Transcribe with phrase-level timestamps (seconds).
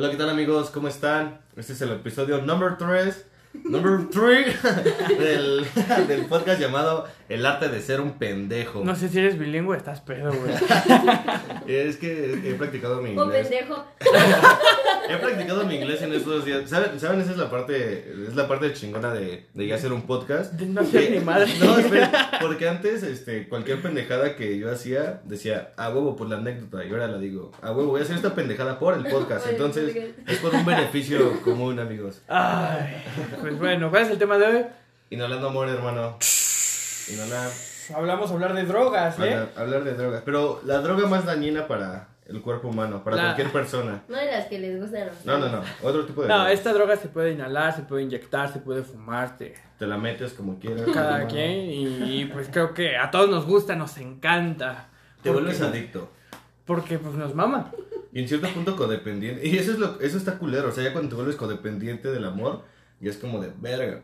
[0.00, 0.70] Hola, ¿qué tal amigos?
[0.70, 1.42] ¿Cómo están?
[1.56, 3.26] Este es el episodio number 3,
[3.64, 4.56] number 3
[5.18, 5.66] del,
[6.08, 8.82] del podcast llamado El arte de ser un pendejo.
[8.84, 10.52] No sé si eres bilingüe, estás pedo, güey.
[11.68, 13.46] Es que he practicado mi Un inglés.
[13.46, 13.84] pendejo.
[15.08, 16.68] He practicado mi inglés en estos días.
[16.68, 16.98] ¿Saben?
[16.98, 17.20] ¿Saben?
[17.20, 20.54] Esa es la parte, es la parte chingona de, de ya hacer un podcast.
[20.54, 21.46] De no ser ni madre.
[21.60, 26.36] No, espera, porque antes, este, cualquier pendejada que yo hacía, decía, a huevo por la
[26.38, 29.46] anécdota, y ahora la digo, a huevo, voy a hacer esta pendejada por el podcast.
[29.50, 32.22] Entonces, es por un beneficio común, amigos.
[32.26, 33.04] Ay,
[33.40, 34.64] pues bueno, ¿cuál es el tema de hoy?
[35.10, 36.18] Inhalando amor, hermano.
[37.12, 37.50] Inhalar,
[37.94, 39.22] Hablamos hablar de drogas, ¿eh?
[39.34, 40.22] hablar, hablar de drogas.
[40.24, 44.02] Pero la droga más dañina para el cuerpo humano, para La- cualquier persona.
[44.08, 46.94] No de las que les gustan No, no, no, otro tipo de No, esta droga
[46.96, 50.86] se puede inhalar, se puede inyectar, se puede fumar, te- Te la metes como quieras.
[50.94, 51.50] cada quien.
[51.70, 54.88] Y, y, pues creo que a todos nos gusta, nos encanta.
[55.22, 56.08] Te Porque- vuelves adicto.
[56.64, 57.72] Porque pues nos mama.
[58.12, 59.44] Y en cierto punto codependiente.
[59.46, 60.68] Y eso es lo eso está culero.
[60.68, 62.62] O sea, ya cuando te vuelves codependiente del amor,
[63.00, 64.02] ya es como de verga.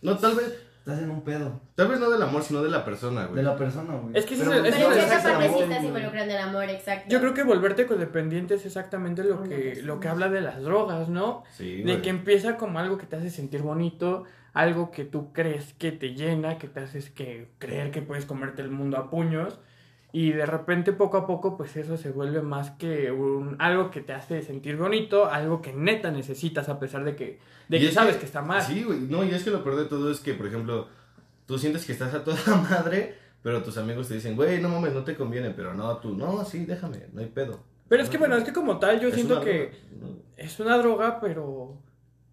[0.00, 0.54] No, tal vez,
[0.86, 3.34] Estás en un pedo tal vez no del amor, sino de la persona, güey.
[3.34, 4.16] de la persona, güey.
[4.16, 5.84] Es que Pero es Pero en es el- sabes cierta el parte sí amor, estás
[5.84, 7.08] involucrando el amor, exacto.
[7.08, 11.08] Yo creo que volverte codependiente es exactamente lo que, lo que habla de las drogas,
[11.08, 11.42] ¿no?
[11.50, 12.02] Sí, De güey.
[12.02, 16.14] que empieza como algo que te hace sentir bonito, algo que tú crees que te
[16.14, 19.58] llena, que te haces que creer que puedes comerte el mundo a puños.
[20.16, 24.00] Y de repente poco a poco pues eso se vuelve más que un, algo que
[24.00, 27.92] te hace sentir bonito, algo que neta necesitas a pesar de que, de que es
[27.92, 28.62] sabes que, está mal.
[28.62, 28.98] Sí, güey.
[29.00, 30.88] No, y es que lo peor de todo es que, por ejemplo,
[31.44, 34.94] tú sientes que estás a toda madre, pero tus amigos te dicen, güey, no mames,
[34.94, 35.50] no te conviene.
[35.50, 37.60] Pero no, tú, no, sí, déjame, no hay pedo.
[37.86, 39.70] Pero es que bueno, es que como tal yo siento que
[40.38, 41.76] es una droga, pero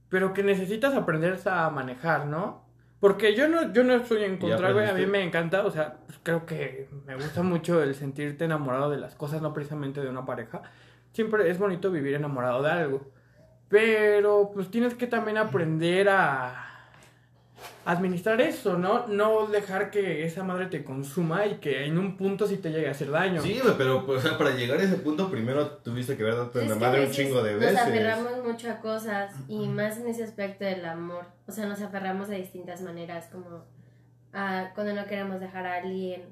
[0.08, 2.62] pero que necesitas aprender a manejar, ¿no?
[3.04, 5.72] Porque yo no yo no estoy en ¿Y contra, güey, a mí me encanta, o
[5.72, 10.00] sea, pues, creo que me gusta mucho el sentirte enamorado de las cosas, no precisamente
[10.00, 10.62] de una pareja.
[11.12, 13.12] Siempre es bonito vivir enamorado de algo.
[13.68, 16.72] Pero pues tienes que también aprender a
[17.86, 19.08] administrar eso, ¿no?
[19.08, 22.88] No dejar que esa madre te consuma y que en un punto sí te llegue
[22.88, 23.41] a hacer daño.
[23.41, 26.69] Sí, pero pues, o sea, para llegar a ese punto primero tuviste que dado Es
[26.69, 27.74] la madre a un chingo de veces.
[27.74, 31.25] Nos aferramos mucho a cosas y más en ese aspecto del amor.
[31.47, 33.66] O sea, nos aferramos de distintas maneras, como
[34.34, 36.24] a cuando no queremos dejar a alguien,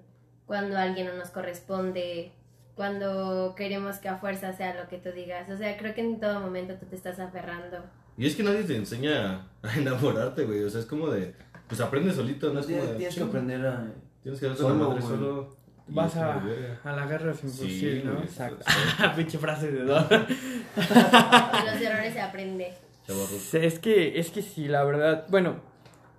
[0.46, 2.32] cuando alguien no nos corresponde,
[2.76, 5.50] cuando queremos que a fuerza sea lo que tú digas.
[5.50, 7.78] O sea, creo que en todo momento tú te estás aferrando.
[8.18, 10.64] Y es que nadie te enseña a enamorarte, güey.
[10.64, 11.34] O sea, es como de,
[11.68, 13.92] pues aprende solito, no es como Tienes, de, tienes que "Chinga, aprender a...
[14.24, 15.14] Tienes que darte solo, la madre güey".
[15.14, 15.62] solo.
[15.88, 16.42] Vas a,
[16.84, 18.14] a la guerra sin Sí, fusil, ¿no?
[18.14, 18.64] güey, Exacto.
[19.18, 19.84] Pinche frase de.
[19.84, 22.74] De los errores se aprende.
[23.06, 23.54] Chavarros.
[23.54, 25.26] Es que, es que sí, la verdad.
[25.30, 25.56] Bueno,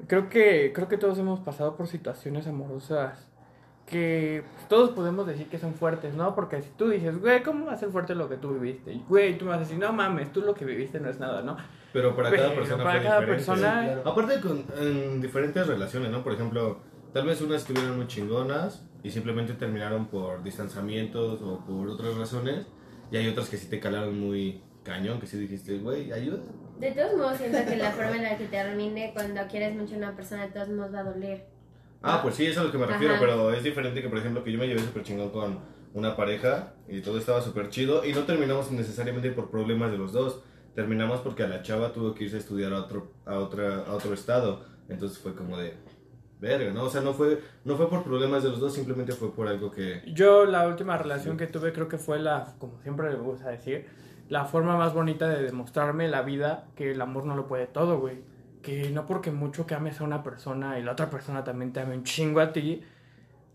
[0.09, 3.27] creo que, creo que todos hemos pasado por situaciones amorosas
[3.93, 6.35] que pues, todos podemos decir que son fuertes, ¿no?
[6.35, 8.93] Porque si tú dices, güey, ¿cómo va a ser fuerte lo que tú viviste?
[8.95, 11.21] Y, güey, tú me vas a decir, no mames, tú lo que viviste no es
[11.21, 11.57] nada, ¿no?
[11.93, 13.45] Pero para cada Pero persona para fue cada diferente.
[13.47, 14.11] persona- Sí, claro.
[14.11, 16.25] Aparte con, en diferentes relaciones, ¿no?
[16.25, 16.81] Por ejemplo,
[17.13, 22.67] tal vez unas estuvieron muy chingonas y simplemente terminaron por distanciamientos o por otras razones.
[23.11, 26.39] Y hay otras que sí te calaron muy cañón, que sí dijiste, güey, ayuda.
[26.81, 29.99] De todos modos, siento que la forma en la que termine cuando quieres mucho a
[29.99, 31.52] una persona, de todos modos va a doler.
[32.03, 33.21] Ah, pues sí, eso es a lo que me refiero, Ajá.
[33.21, 35.59] pero es diferente que, por ejemplo, que yo me llevé súper chingón con
[35.95, 40.12] una pareja y todo estaba súper chido y no terminamos necesariamente por problemas de los
[40.12, 40.43] dos.
[40.75, 43.93] Terminamos porque a la chava tuvo que irse a estudiar a otro, a otra, a
[43.93, 44.65] otro estado.
[44.89, 45.75] Entonces fue como de,
[46.43, 46.83] verga, ¿no?
[46.85, 49.71] O sea, no fue, no fue por problemas de los dos, simplemente fue por algo
[49.71, 50.03] que...
[50.12, 53.87] Yo la última relación que tuve creo que fue la, como siempre me gusta decir,
[54.29, 58.01] la forma más bonita de demostrarme la vida que el amor no lo puede todo,
[58.01, 58.25] güey.
[58.62, 61.81] Que no porque mucho que ames a una persona y la otra persona también te
[61.81, 62.83] ame un chingo a ti,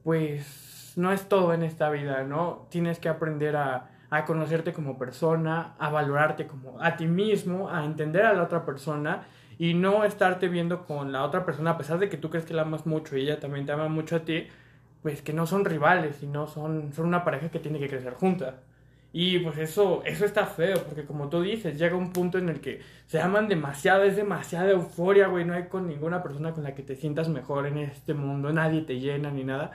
[0.03, 2.67] pues no es todo en esta vida, ¿no?
[2.69, 7.85] Tienes que aprender a, a conocerte como persona, a valorarte como a ti mismo, a
[7.85, 9.25] entender a la otra persona
[9.57, 12.53] y no estarte viendo con la otra persona a pesar de que tú crees que
[12.53, 14.47] la amas mucho y ella también te ama mucho a ti,
[15.01, 18.61] pues que no son rivales, sino son, son una pareja que tiene que crecer junta.
[19.13, 22.59] Y pues eso, eso está feo, porque como tú dices, llega un punto en el
[22.61, 26.75] que se aman demasiado, es demasiada euforia, güey, no hay con ninguna persona con la
[26.75, 29.71] que te sientas mejor en este mundo, nadie te llena ni nada,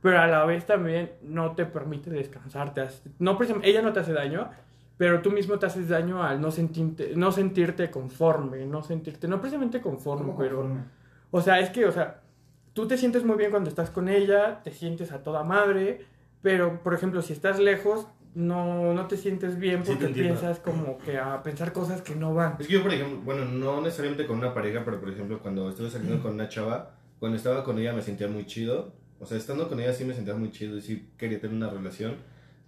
[0.00, 4.00] pero a la vez también no te permite descansar, te hace- no ella no te
[4.00, 4.50] hace daño,
[4.96, 9.40] pero tú mismo te haces daño al no sentirte, no sentirte conforme, no sentirte, no
[9.40, 10.56] precisamente conforme, ¿Cómo pero...
[10.58, 10.84] conforme?
[11.30, 12.20] O sea, es que, o sea,
[12.74, 16.06] tú te sientes muy bien cuando estás con ella, te sientes a toda madre,
[16.42, 21.18] pero, por ejemplo, si estás lejos, no, no te sientes bien porque piensas como que
[21.18, 22.56] a pensar cosas que no van.
[22.58, 25.68] Es que yo, por ejemplo, bueno, no necesariamente con una pareja, pero por ejemplo, cuando
[25.70, 28.92] estuve saliendo con una chava, cuando estaba con ella me sentía muy chido.
[29.20, 31.70] O sea, estando con ella sí me sentía muy chido y sí quería tener una
[31.70, 32.16] relación.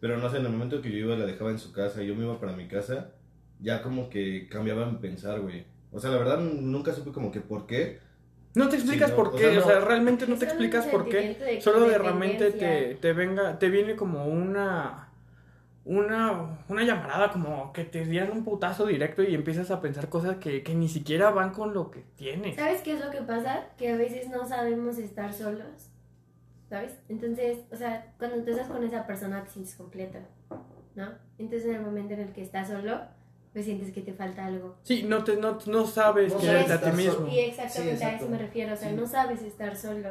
[0.01, 2.07] Pero no sé, en el momento que yo iba, la dejaba en su casa y
[2.07, 3.13] yo me iba para mi casa,
[3.61, 5.65] ya como que cambiaba mi pensar, güey.
[5.91, 7.99] O sea, la verdad nunca supe como que por qué.
[8.55, 11.09] No te explicas Sí, no, por o qué, o sea, realmente no te explicas por
[11.09, 11.35] qué.
[11.35, 15.06] de Solo de repente te, te venga, te viene como una,
[15.87, 20.37] una, una llamarada, como que te dieran un putazo directo y empiezas a pensar cosas
[20.37, 22.57] que, que ni siquiera van con lo que tienes.
[22.57, 23.69] ¿Sabes qué es lo que pasa?
[23.79, 25.91] Que a veces no sabemos estar solos.
[26.69, 26.99] ¿Sabes?
[27.09, 30.19] Entonces, o sea, cuando tú estás con esa persona te sientes completa,
[30.97, 31.11] ¿no?
[31.39, 33.03] Entonces, en el momento en el que estás solo,
[33.53, 34.77] pues sientes que te falta algo.
[34.83, 37.29] Sí, no, te, no, no sabes quererte a ti mismo.
[37.29, 38.97] Y exactamente Sí, a eso me refiero, o sea, Sí.
[38.97, 40.11] no sabes estar solo.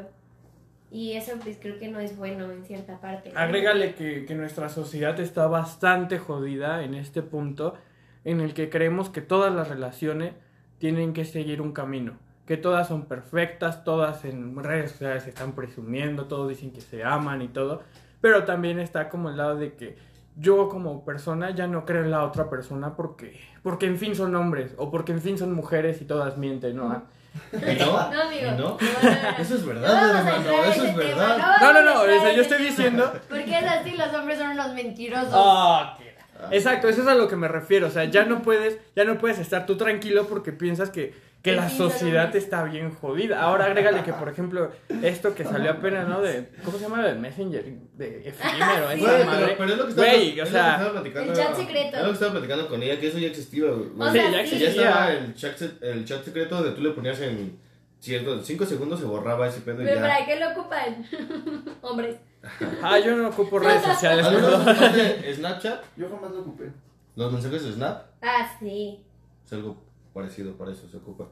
[0.90, 3.32] Y eso pues creo que no es bueno en cierta parte.
[3.32, 3.38] ¿no?
[3.38, 7.74] Agrégale que, que nuestra sociedad está bastante jodida en este punto
[8.24, 10.34] en el que creemos que todas las relaciones
[10.78, 15.52] tienen que seguir un camino, que todas son perfectas, todas en redes sociales se están
[15.52, 17.82] presumiendo, todos dicen que se aman y todo,
[18.20, 19.96] pero también está como el lado de que
[20.36, 24.34] yo como persona ya no creo en la otra persona porque, porque en fin son
[24.34, 27.04] hombres o porque en fin son mujeres y todas mienten, ¿no?
[27.52, 28.10] ¿Y no?
[28.10, 28.50] No, amigo.
[28.54, 28.78] ¿Y no?
[29.38, 31.38] Eso es verdad, hermano, eso es verdad.
[31.60, 33.12] No, no, no, o sea, yo estoy diciendo...
[33.28, 35.30] Porque es así, los hombres son unos mentirosos.
[35.32, 36.16] Ah, qué-
[36.50, 37.86] Exacto, eso es a lo que me refiero.
[37.86, 41.14] O sea, ya no puedes, ya no puedes estar tú tranquilo porque piensas que,
[41.46, 43.40] que la sí, sociedad está bien jodida.
[43.40, 44.70] Ahora agrégale que, por ejemplo,
[45.02, 46.20] esto que salió apenas, ¿no?
[46.20, 47.02] De, ¿cómo se llama?
[47.04, 47.64] De Messenger,
[47.94, 48.98] de efímero, Sí.
[49.00, 49.44] esa Güey, madre.
[49.46, 51.32] pero, pero es lo que estaba, Güey, o lo que sea, estaba platicando.
[51.32, 51.96] El chat secreto.
[51.96, 53.88] Es lo que estaba platicando con ella, que eso ya existía, güey.
[53.98, 54.54] O Sí, sea, ya sí.
[54.56, 54.58] existía.
[54.58, 57.58] ya estaba el chat, el chat secreto donde tú le ponías en
[58.00, 60.02] cierto, 5 segundos se borraba ese pedo y Pero ya.
[60.02, 61.06] ¿para qué lo ocupan?
[61.82, 62.16] Hombres.
[62.82, 64.66] Ah, yo no ocupo redes sociales, ¿Alguna perdón.
[64.66, 65.84] vez ocupaste Snapchat?
[65.96, 66.70] Yo jamás lo ocupé.
[67.16, 69.00] Los mensajes de Snap Ah, sí.
[69.44, 69.85] es algo
[70.16, 71.28] parecido, para eso se ocupa.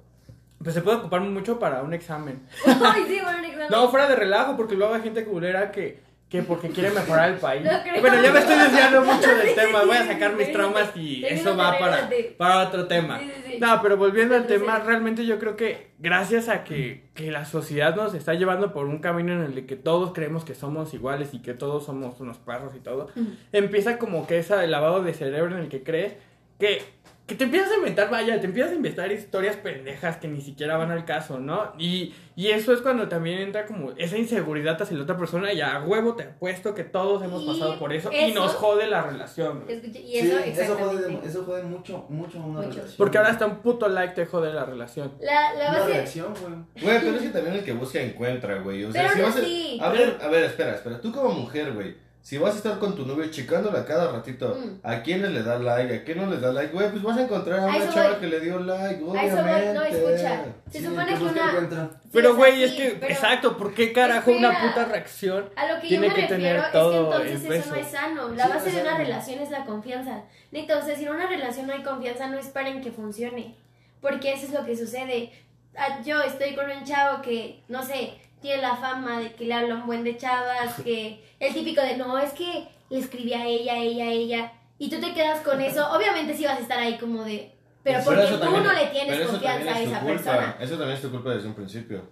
[0.62, 2.42] Pues se puede ocupar mucho para un examen.
[2.66, 3.68] Ay, sí, bueno, un examen.
[3.70, 7.38] No, fuera de relajo, porque luego hay gente culera que, que porque quiere mejorar el
[7.38, 7.64] país.
[7.70, 8.00] No creo.
[8.02, 11.56] bueno, ya me estoy desviando mucho del tema, voy a sacar mis traumas y eso
[11.56, 13.18] va para, para otro tema.
[13.18, 13.58] Sí, sí, sí.
[13.58, 17.96] No, pero volviendo al tema, realmente yo creo que gracias a que, que la sociedad
[17.96, 21.40] nos está llevando por un camino en el que todos creemos que somos iguales y
[21.40, 23.08] que todos somos unos perros y todo,
[23.52, 26.14] empieza como que ese lavado de cerebro en el que crees
[26.58, 26.82] que,
[27.26, 30.76] que te empiezas a inventar, vaya, te empiezas a inventar historias pendejas que ni siquiera
[30.76, 31.72] van al caso, ¿no?
[31.78, 35.62] Y, y eso es cuando también entra como esa inseguridad hacia la otra persona y
[35.62, 39.00] a huevo te apuesto que todos hemos Y pasado por eso, y nos jode la
[39.04, 39.62] relación.
[39.64, 39.76] güey.
[39.76, 42.70] Escucha, y eso, sí, eso jode, eso jode mucho, mucho a una Mucho.
[42.72, 42.94] relación.
[42.98, 45.12] Porque ahora hasta un puto like te jode la relación.
[45.20, 45.92] La, la Una base.
[45.94, 46.84] reacción, güey.
[46.84, 48.84] Güey, pero es que también el que busca encuentra, güey.
[48.84, 49.88] O sea, Pero si no vas.
[49.88, 51.00] A ver, a ver, espera, espera.
[51.00, 52.03] Tú como mujer, güey.
[52.24, 54.80] Si vas a estar con tu novio checándola a cada ratito, Mm.
[54.82, 55.94] ¿a quiénes le da like?
[55.94, 56.72] ¿A quién no le da like?
[56.72, 58.20] Güey, pues vas a encontrar a A una eso chava voy.
[58.20, 59.26] que le dio like, A obviamente.
[59.26, 60.44] eso voy, no, escucha.
[60.70, 61.90] Se Sí, supone el que una.
[61.90, 65.50] Sí, Pero, güey, es que, pero exacto, ¿por qué carajo una puta reacción?
[65.54, 67.68] A lo que Tiene yo me que tener refiero todo es que entonces el eso
[67.68, 67.86] no peso.
[67.86, 68.28] es sano.
[68.30, 69.04] La Sí, base no de una sano.
[69.04, 70.22] relación es la confianza.
[70.50, 73.54] Sea, si en una relación no hay confianza, no esperen que funcione.
[74.00, 75.30] Porque eso es lo que sucede.
[75.76, 79.54] Ah, Yo estoy con un chavo que, no sé, tiene la fama de que le
[79.54, 83.46] habla un buen de chavas, que el típico de, no, es que le escribí a
[83.46, 84.52] ella, ella, ella.
[84.78, 85.90] Y tú te quedas con eso.
[85.96, 87.50] Obviamente sí vas a estar ahí como de...
[87.82, 90.04] Pero porque tú también- no le tienes confianza a esa culpa.
[90.14, 90.56] persona.
[90.60, 92.02] Eso también es tu culpa desde un principio.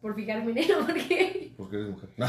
[0.00, 2.08] Por fijarme en él, porque Porque eres mujer.
[2.16, 2.26] No.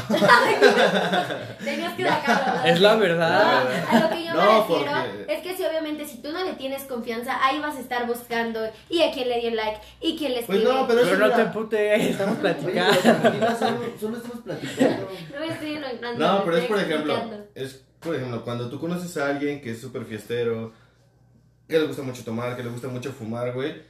[1.64, 2.64] tenías que sacarlo.
[2.70, 3.66] Es la No, verdad.
[3.88, 6.44] a lo que yo No, me refiero porque- es que si obviamente si tú no
[6.44, 10.16] le tienes confianza, ahí vas a estar buscando y a quién le dio like y
[10.18, 10.74] quién le Pues escribe.
[10.74, 12.98] no, pero Pero eso no mira- te putes, estamos Oye, platicando.
[13.00, 15.08] tranquila, solo, solo estamos platicando.
[15.34, 16.18] No me estoy enojando.
[16.18, 17.46] No, pero es por ejemplo, explicando.
[17.54, 20.72] es por ejemplo, cuando tú conoces a alguien que es súper fiestero,
[21.68, 23.80] que le gusta mucho tomar, que le gusta mucho fumar, güey,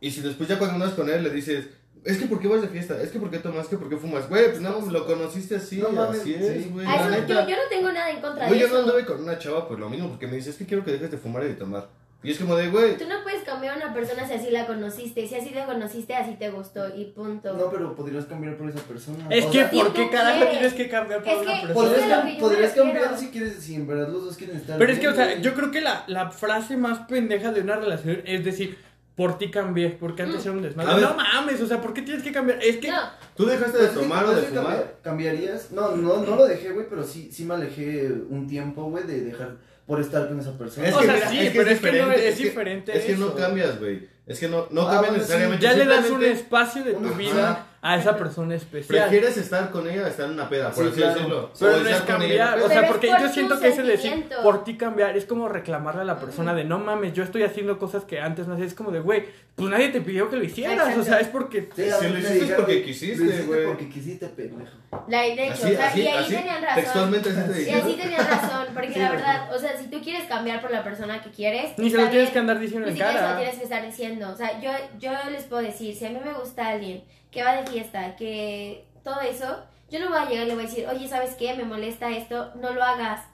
[0.00, 1.68] y si después ya cuando andas con él le dices,
[2.04, 3.00] es que ¿por qué vas de fiesta?
[3.00, 3.64] Es que ¿por qué tomas?
[3.64, 4.28] Es que ¿por qué fumas?
[4.28, 6.70] Güey, pues no, lo conociste así, No mames, así es, sí.
[6.72, 7.42] güey, A la eso, neta.
[7.44, 8.84] yo, yo no tengo nada en contra Güey, de yo no eso.
[8.88, 11.10] anduve con una chava por lo mismo, porque me dice, es que quiero que dejes
[11.10, 11.88] de fumar y de tomar.
[12.24, 14.64] Y es como de, güey, Tú no puedes cambiar a una persona si así la
[14.64, 15.26] conociste.
[15.26, 17.52] Si así te conociste, así te gustó y punto.
[17.54, 19.26] No, pero podrías cambiar por esa persona.
[19.28, 22.22] Es O que, sea, ¿por qué carajo tienes que cambiar por Es una que- persona?
[22.38, 25.00] Podrías, Eso cam- cambiar si quieres, si en verdad los dos quieren estar Pero es
[25.00, 28.44] que, o sea, yo creo que la, la frase más pendeja de una relación es
[28.44, 28.78] decir,
[29.16, 30.48] por ti cambié, porque antes Mm.
[30.48, 31.00] era un desmadre.
[31.02, 32.62] No mames, o sea, ¿por qué tienes que cambiar?
[32.62, 32.88] Es que...
[32.90, 32.96] No,
[33.36, 34.72] tú dejaste de Pues es que- tomar o pues de es que fumar.
[34.76, 35.70] cambiar- ¿Cambiarías?
[35.72, 39.20] No, no, no lo dejé, güey, pero sí, sí me alejé un tiempo, güey, de
[39.20, 40.88] dejar por estar con esa persona.
[40.96, 43.78] O sea, sí, es pero es que no- diferente, es diferente Es que no cambias,
[43.78, 44.08] güey.
[44.26, 45.64] Es que no, no Ah, cambia bueno, sí, necesariamente.
[45.64, 47.18] Ya le das un espacio de tu Ajá.
[47.18, 49.08] vida a esa persona especial.
[49.08, 51.14] Prefieres estar con ella o estar en una peda, por Sí, así claro.
[51.14, 51.50] decirlo.
[51.58, 53.82] Pero O no es cambiar, o sea, Pero es porque por yo siento que ese
[53.82, 54.42] decir sentimiento.
[54.44, 57.80] por ti cambiar es como reclamarle a la persona de no mames, yo estoy haciendo
[57.80, 59.24] cosas que antes no hacía, es como de güey,
[59.56, 61.00] pues nadie te pidió que lo hicieras, Exacto.
[61.00, 63.66] o sea, es porque Sí, mí lo hiciste es porque "Lo quisiste, güey".
[63.66, 64.70] porque quisiste, pendejo.
[65.08, 66.82] La, de hecho, Así, o sea, así, y ahí así, tenían razón.
[66.84, 70.00] textualmente así te Y así tenían razón, porque Sí, la verdad, o sea, si tú
[70.00, 72.92] quieres cambiar por la persona que quieres, ni se lo tienes que andar diciendo Ni
[72.92, 73.38] en siquiera se lo cara.
[73.40, 74.30] tienes que estar diciendo.
[74.30, 74.70] O sea, yo,
[75.00, 78.86] yo les puedo decir, si a mí me gusta alguien que va de fiesta, que
[79.02, 81.54] todo eso, yo no voy a llegar y le voy a decir, oye, ¿sabes qué?
[81.54, 83.26] Me molesta esto, no lo hagas.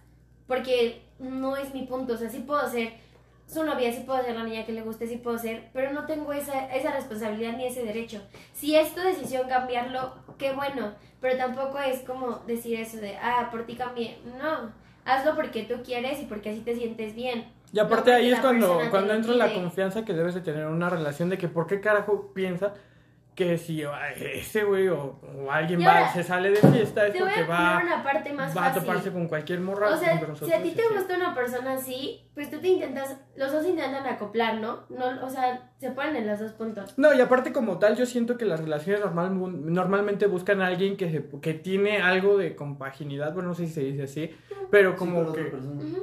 [0.47, 2.15] Porque no es mi punto.
[2.15, 2.95] O sea, sí puedo ser
[3.47, 6.05] su novia, sí puedo ser la niña que le guste, sí puedo ser, pero no
[6.07, 8.21] tengo esa, esa responsabilidad ni ese derecho.
[8.53, 10.93] Si es tu decisión cambiarlo, qué bueno.
[11.21, 14.19] Pero tampoco es como decir eso de, ah, por ti cambié.
[14.39, 14.73] No.
[15.05, 17.51] Hazlo porque tú quieres y porque así te sientes bien.
[17.73, 20.69] Y aparte No, ahí es cuando, cuando entra la confianza que debes de tener en
[20.69, 22.75] una relación de que por qué carajo piensa
[23.39, 23.85] que si
[24.17, 28.33] ese güey o, o alguien va, se sale de fiesta es porque va, una parte
[28.33, 29.91] más va a toparse con cualquier morra.
[29.91, 33.17] O sea, con si a ti te gusta una persona así, pues tú te intentas,
[33.37, 34.87] los dos intentan acoplar, ¿no?
[34.89, 36.99] no o sea, se ponen en los dos puntos.
[36.99, 39.33] No, y aparte como tal, yo siento que las relaciones normal,
[39.73, 43.73] normalmente buscan a alguien que, se- que tiene algo de compaginidad, bueno, no sé si
[43.75, 44.31] se dice así,
[44.71, 45.51] pero como que,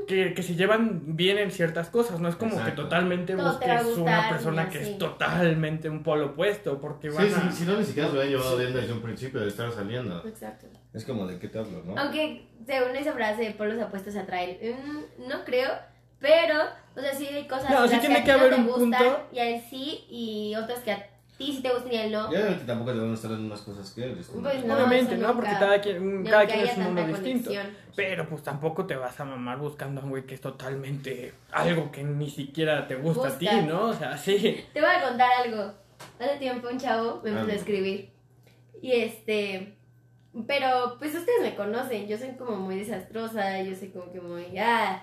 [0.08, 2.72] que, que se llevan bien en ciertas cosas, no es como Exacto.
[2.72, 7.28] que totalmente Todo busques gustar, una persona que es totalmente un polo opuesto, porque van
[7.30, 7.52] Sí, a...
[7.52, 9.72] sí, si no, ni siquiera se lo habían llevado bien desde un principio de estar
[9.72, 10.26] saliendo.
[10.28, 10.68] Exacto.
[10.94, 12.00] Es como de qué te hablo, ¿no?
[12.00, 15.70] Aunque según esa frase polos opuestos se atraen, mm, no creo,
[16.20, 16.64] pero,
[16.96, 18.66] o sea, sí hay cosas No, las que tiene a ti que no te un
[18.68, 19.28] gustan punto.
[19.32, 22.12] y a él sí, y otras que a ti sí te gustan y a él
[22.12, 22.32] no.
[22.32, 24.28] Y obviamente tampoco te van a estar en unas cosas que eres.
[24.28, 25.36] Pues no, Obviamente, ¿no?
[25.36, 27.52] Porque cada quien, cada quien es un mundo distinto.
[27.96, 31.92] Pero pues tampoco te vas a mamar buscando a un güey que es totalmente algo
[31.92, 33.48] que ni siquiera te gusta a ti.
[33.66, 33.90] ¿no?
[33.90, 34.66] O sea, sí.
[34.74, 35.74] Te voy a contar algo.
[36.20, 38.12] Hace tiempo un chavo me empezó a escribir.
[38.82, 39.76] Y este.
[40.48, 42.08] Pero pues ustedes me conocen.
[42.08, 43.62] Yo soy como muy desastrosa.
[43.62, 44.58] Yo soy como que muy.
[44.58, 45.02] Ah.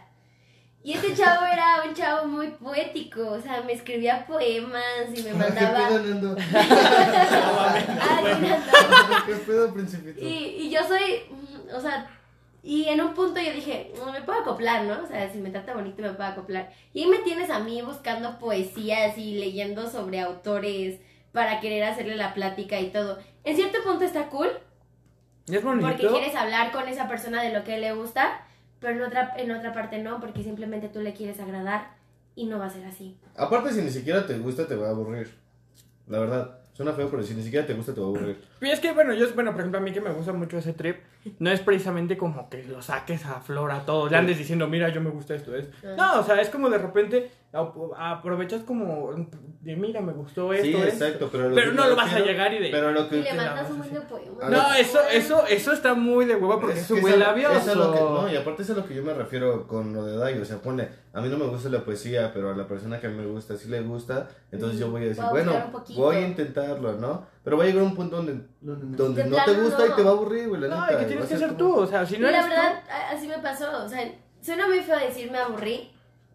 [0.85, 3.31] Y este chavo era un chavo muy poético.
[3.31, 4.83] O sea, me escribía poemas
[5.15, 5.89] y me mandaba.
[5.89, 6.37] ¿Qué pedo, Nando?
[8.01, 9.27] Ah, Nando.
[9.27, 10.21] ¿Qué pedo, principito?
[10.21, 10.27] Y,
[10.67, 11.23] y yo soy,
[11.75, 12.09] o sea,
[12.65, 15.03] y en un punto yo dije, "Mm, me puedo acoplar, ¿no?
[15.03, 16.73] O sea, si me trata bonito me puedo acoplar.
[16.93, 21.01] Y ahí me tienes a mí buscando poesías y leyendo sobre autores
[21.33, 23.19] para querer hacerle la plática y todo.
[23.45, 24.51] En cierto punto está cool,
[25.49, 25.89] es bonito.
[25.89, 28.45] porque quieres hablar con esa persona de lo que le gusta,
[28.83, 31.95] pero en otra, en otra parte no, porque simplemente tú le quieres agradar
[32.35, 33.17] y no va a ser así.
[33.37, 35.31] Aparte, si ni siquiera te gusta, te va a aburrir.
[36.09, 36.59] La verdad.
[36.75, 38.43] Suena feo, pero si ni siquiera te gusta, te va a aburrir.
[38.63, 40.73] Y es que, bueno, yo, bueno, por ejemplo, a mí que me gusta mucho ese
[40.73, 40.97] trip,
[41.39, 44.89] no es precisamente como que lo saques a flor a todos, le andes diciendo, mira,
[44.89, 45.69] yo me gusta esto, es.
[45.85, 45.95] Ah.
[45.99, 49.13] No, o sea, es como de repente aprovechas como
[49.61, 50.89] de, mira, me gustó esto, Sí, esto.
[51.05, 51.49] exacto, pero...
[51.51, 53.19] lo Pero que no lo vas a llegar y de- Pero lo que...
[53.19, 53.99] Y le mandas un buen de.
[53.99, 54.81] A No, ver.
[54.81, 57.75] eso, eso, eso está muy de huevo porque Es un eso- labioso.
[57.75, 60.05] lo que, no, y aparte eso es a lo que yo me refiero con lo
[60.05, 62.67] de Dai, o sea, pone, a mí no me gusta la poesía, pero a la
[62.67, 65.73] persona que me gusta sí le gusta, entonces yo voy a decir, Voy a bueno,
[65.97, 67.27] voy a intentarlo, ¿no?
[67.45, 70.11] Pero va a llegar un punto donde, donde De no te gusta y te va
[70.11, 72.05] a aburrir, güey, la No, neta, y que tienes que ser como- tú, o sea,
[72.07, 73.85] si no y la eres tú- verdad, a- así me pasó.
[73.85, 74.01] O sea,
[74.41, 75.92] suena muy feo decir me aburrí,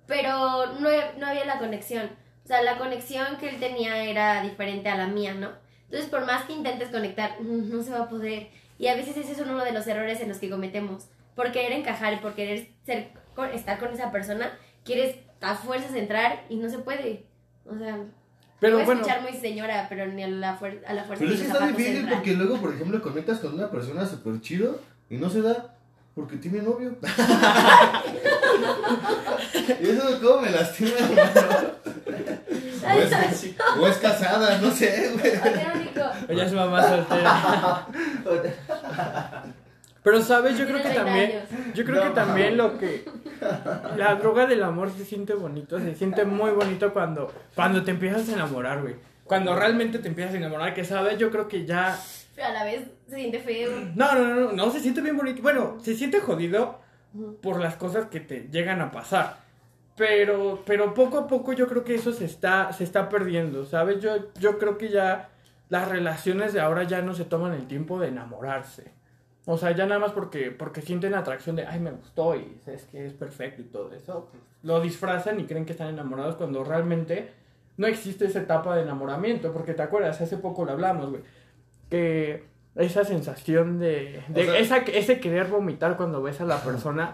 [0.07, 2.09] pero no, no había la conexión.
[2.43, 5.49] O sea, la conexión que él tenía era diferente a la mía, ¿no?
[5.85, 8.47] Entonces, por más que intentes conectar, mm, no se va a poder.
[8.79, 11.07] Y a veces ese es uno de los errores en los que cometemos.
[11.35, 13.09] Por querer encajar y por querer ser,
[13.53, 14.51] estar con esa persona,
[14.83, 17.25] quieres a fuerzas entrar y no se puede.
[17.69, 17.97] O sea,
[18.59, 21.41] Pero bueno, escuchar muy señora, pero ni a la, fuer- a la fuerza Pero es
[21.41, 22.15] que está difícil entra.
[22.15, 25.75] porque luego, por ejemplo, conectas con una persona súper chido y no se da
[26.15, 26.95] porque tiene novio.
[29.81, 31.69] y eso como me lastima, hermano.
[32.83, 35.31] O es, o es casada, no sé, güey.
[35.31, 37.87] Verónico, ella es mamá soltera.
[40.03, 41.43] Pero sabes, yo creo que 30 también,
[41.73, 43.03] yo creo que también lo que
[43.97, 48.29] la droga del amor se siente bonito, se siente muy bonito cuando cuando te empiezas
[48.29, 48.95] a enamorar, güey.
[49.25, 51.99] Cuando realmente te empiezas a enamorar, que sabes, yo creo que ya
[52.37, 53.71] pero a la vez se siente feo.
[53.95, 55.41] no, no, no, no, no se siente bien bonito.
[55.41, 56.79] Bueno, se siente jodido
[57.41, 59.37] por las cosas que te llegan a pasar.
[59.95, 63.99] Pero, pero poco a poco yo creo que eso se está, se está perdiendo, ¿sabes?
[63.99, 65.29] Yo, yo creo que ya
[65.69, 68.91] las relaciones de ahora ya no se toman el tiempo de enamorarse.
[69.49, 72.83] O sea, ya nada más porque, porque sienten atracción de, ay, me gustó y es
[72.85, 74.29] que es perfecto y todo eso.
[74.61, 77.31] lo disfrazan y creen que están enamorados cuando realmente
[77.77, 79.53] no existe esa etapa de enamoramiento.
[79.53, 81.21] Porque te acuerdas, hace poco lo hablamos, güey.
[81.89, 82.43] Que
[82.77, 87.13] esa sensación de, de O sea- esa, ese querer vomitar cuando ves a la persona,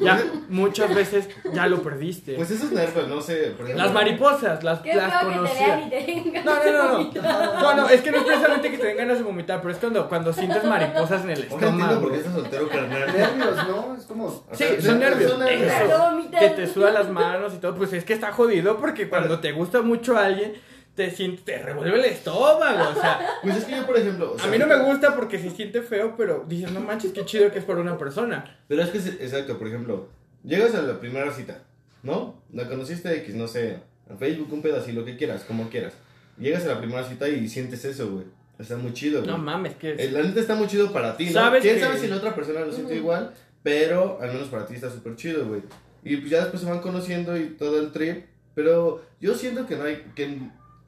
[0.00, 2.34] ya muchas veces ya lo perdiste.
[2.34, 3.52] Pues esos nervios, no sé.
[3.56, 5.86] por ejemplo- las mariposas, las, Qué las feo que te conocía.
[5.86, 5.90] y
[6.32, 7.60] te No, no, no, no.
[7.60, 9.78] No, no, es que no es precisamente que te den ganas de vomitar, pero es
[9.80, 12.00] cuando, cuando sientes mariposas en el estómago.
[12.02, 13.06] por qué estás soltero, carnal.
[13.12, 13.96] Nervios, ¿no?
[13.98, 14.26] Es como.
[14.26, 15.32] O Sí, sea, son nervios.
[15.32, 15.42] son.
[15.48, 16.30] Eso.
[16.38, 19.52] Que te sudan las manos y todo, pues es que está jodido porque cuando te
[19.52, 20.54] gusta mucho a alguien,
[20.94, 24.32] te siente, te revuelve el estómago, o sea, Pues es que yo, por ejemplo.
[24.32, 27.12] o a sea, mí no me gusta porque se siente feo, pero dices, no manches,
[27.12, 28.58] qué chido que es por una persona.
[28.68, 30.08] Pero es que, es- exacto, por ejemplo,
[30.44, 31.62] llegas a la primera cita,
[32.02, 32.42] ¿no?
[32.52, 33.78] La conociste X, no sé,
[34.08, 35.94] en Facebook, un pedacito, lo que quieras, como quieras.
[36.38, 38.24] Llegas a la primera cita y sientes eso, güey.
[38.58, 39.30] Está muy chido, güey.
[39.30, 41.32] No mames, que Eh, La neta está muy chido para ti, ¿no?
[41.32, 43.32] ¿Sabes ¿Quién que- sabe si la otra persona lo siente igual?
[43.62, 45.62] Pero al menos para ti está súper chido, güey.
[46.02, 48.24] Y pues ya después se van conociendo y todo el trip.
[48.54, 50.04] Pero yo siento que no hay.
[50.14, 50.38] Que,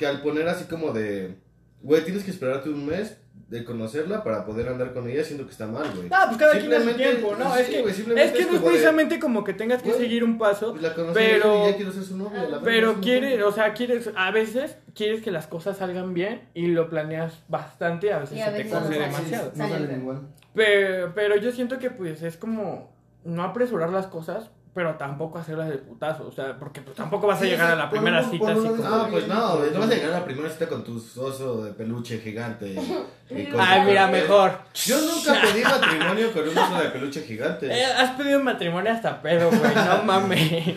[0.02, 1.36] que al poner así como de.
[1.80, 3.18] Güey, tienes que esperarte un mes
[3.48, 6.08] de conocerla para poder andar con ella, siento que está mal, güey.
[6.08, 7.54] No, pues cada quien Simplemente- tiempo, ¿no?
[7.54, 9.82] sí, es que, simplemente es que es no es como de- precisamente como que tengas
[9.82, 12.48] que Güey, seguir un paso, Pues la pero- y ya quiero ser su novia.
[12.48, 13.48] la pero quieres, novio.
[13.48, 18.12] o sea, quieres, a veces quieres que las cosas salgan bien y lo planeas bastante,
[18.12, 19.06] a veces Y a se te veces cose no sale.
[19.06, 19.52] demasiado.
[19.54, 20.20] No salen igual.
[20.54, 22.94] Pero, pero yo siento que pues es como
[23.24, 27.38] no apresurar las cosas, pero tampoco hacerlas de putazo, o sea, porque pues tampoco vas
[27.38, 28.76] a Sí, llegar sí, a la primera un- cita así como...
[28.82, 31.72] No, pues no, no vas a llegar a la primera cita con tu oso de
[31.72, 32.68] peluche gigante.
[32.68, 32.78] y-
[33.38, 34.52] y cosas Ay, mira, mejor.
[34.86, 37.66] Yo nunca pedí matrimonio con un oso de peluche gigante.
[37.70, 40.74] Eh, has pedido matrimonio hasta pedo, güey, no mames.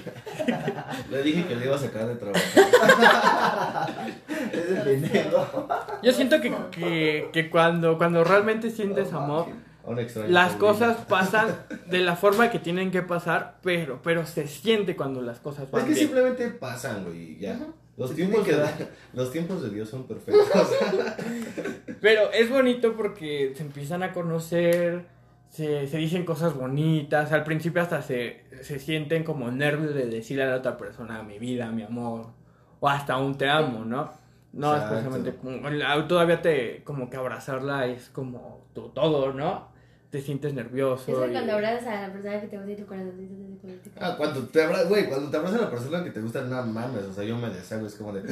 [1.09, 2.45] Le dije que le iba a sacar de trabajo.
[4.51, 5.67] Es el pendejo.
[6.03, 9.47] Yo siento que, que, que cuando, cuando realmente sientes amor.
[10.27, 11.55] Las cosas pasan
[11.87, 15.71] de la forma que tienen que pasar, pero, pero se siente cuando las cosas Es
[15.71, 15.99] van que bien.
[16.05, 17.59] simplemente pasan, güey, y ya.
[17.97, 18.45] Los tiempos,
[19.13, 20.45] los tiempos de Dios son perfectos.
[22.01, 25.05] Pero es bonito porque se empiezan a conocer,
[25.49, 30.43] se, se dicen cosas bonitas, al principio hasta se, se sienten como nervios de decirle
[30.43, 32.27] a la otra persona mi vida, mi amor,
[32.81, 34.11] o hasta un te amo, ¿no?
[34.51, 34.95] No es Exacto.
[35.01, 39.69] precisamente como, todavía te, como que abrazarla es como tu todo, ¿no?
[40.15, 41.11] Te sientes nervioso.
[41.11, 44.15] Eso y- cuando abrazas a la persona que te gusta y tu corazoncito se Ah,
[44.17, 47.03] cuando te abrazas, güey, cuando te abrazas a la persona que te gusta, no mames,
[47.03, 48.23] o sea, yo me deshago, es como de...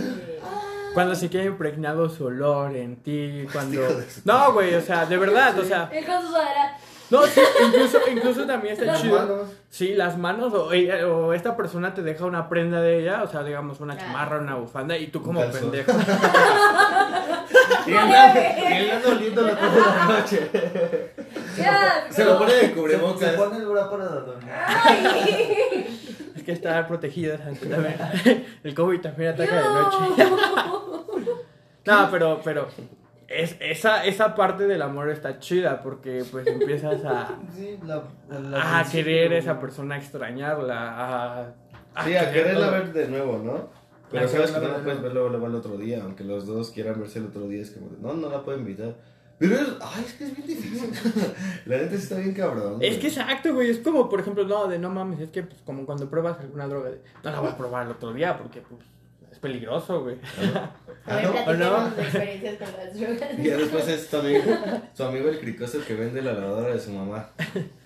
[0.94, 3.82] Cuando se queda impregnado su olor en ti, cuando...
[4.24, 5.90] No, güey, o sea, de verdad, o sea...
[5.92, 6.78] Él con su sudadera.
[7.10, 9.20] No, sí, incluso, incluso también está Las chido.
[9.20, 9.48] manos.
[9.70, 13.28] Sí, las manos o, ella- o esta persona te deja una prenda de ella, o
[13.28, 13.98] sea, digamos una Ah.
[13.98, 15.70] chamarra, una bufanda y tú como calzón.
[15.72, 15.92] pendejo.
[17.86, 18.34] Y él anda-
[19.36, 20.50] la noche.
[21.58, 23.34] Ya, Se lo pone de Se, se cubrebocas.
[23.34, 24.50] pone el bra para dormir.
[24.54, 26.00] Ay.
[26.36, 26.52] Es que
[27.42, 27.96] ante también.
[28.63, 30.34] El COVID también ataca de noche.
[31.86, 32.68] No, pero, pero
[33.28, 38.04] es, esa, esa parte del amor está chida porque pues empiezas a, Sí, la,
[38.39, 41.44] la- a querer a esa persona, a extrañarla,
[41.94, 42.72] a, Sí, a quererla todo.
[42.72, 43.68] ver de nuevo, ¿no?
[44.10, 46.00] Pero A sabes que quererla no la puedes de ver luego, luego al otro día,
[46.04, 48.94] aunque los dos quieran verse el otro día, es como no, no la puedo invitar.
[49.43, 50.89] Pero es, ay, es que es bien difícil.
[51.65, 52.77] la neta está bien cabrón.
[52.79, 53.69] Es que exacto, güey.
[53.71, 56.65] Es como, por ejemplo, no, de no mames, es que pues, como cuando pruebas alguna
[56.67, 58.79] droga, de, no la voy a probar el otro día porque pues,
[59.29, 60.15] es peligroso, güey.
[61.06, 61.32] A ver, Ah, ¿no?
[61.34, 62.01] platiquemos no?
[62.03, 63.39] experiencias con las drogas.
[63.39, 64.43] Y ya después es tu amigo,
[64.93, 67.32] su amigo el cricoso el que vende la lavadora de su mamá.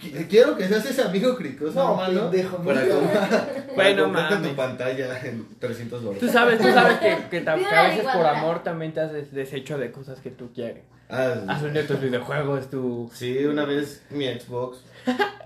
[0.00, 2.30] Qu- Quiero que seas ese amigo cricoso, No, hermano.
[2.30, 2.94] pendejo, para no.
[3.00, 4.50] comprar, para Bueno, comprarte mames.
[4.50, 6.32] tu pantalla en 300 Tú dólares.
[6.32, 7.54] sabes, tú sabes que, que, a
[7.88, 10.84] veces por amor también te has des- deshecho de cosas que tú quieres.
[11.10, 13.10] Ah, Has vendido tus videojuegos, tu...
[13.12, 14.78] sí, una vez mi Xbox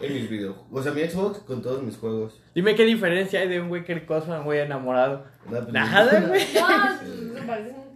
[0.00, 0.68] en mis videojuegos.
[0.72, 2.40] O sea, mi Xbox con todos mis juegos.
[2.54, 5.24] Dime qué diferencia hay de un güey cricoso a un güey enamorado.
[5.48, 6.46] Pues, Nada, güey.
[6.54, 7.78] No,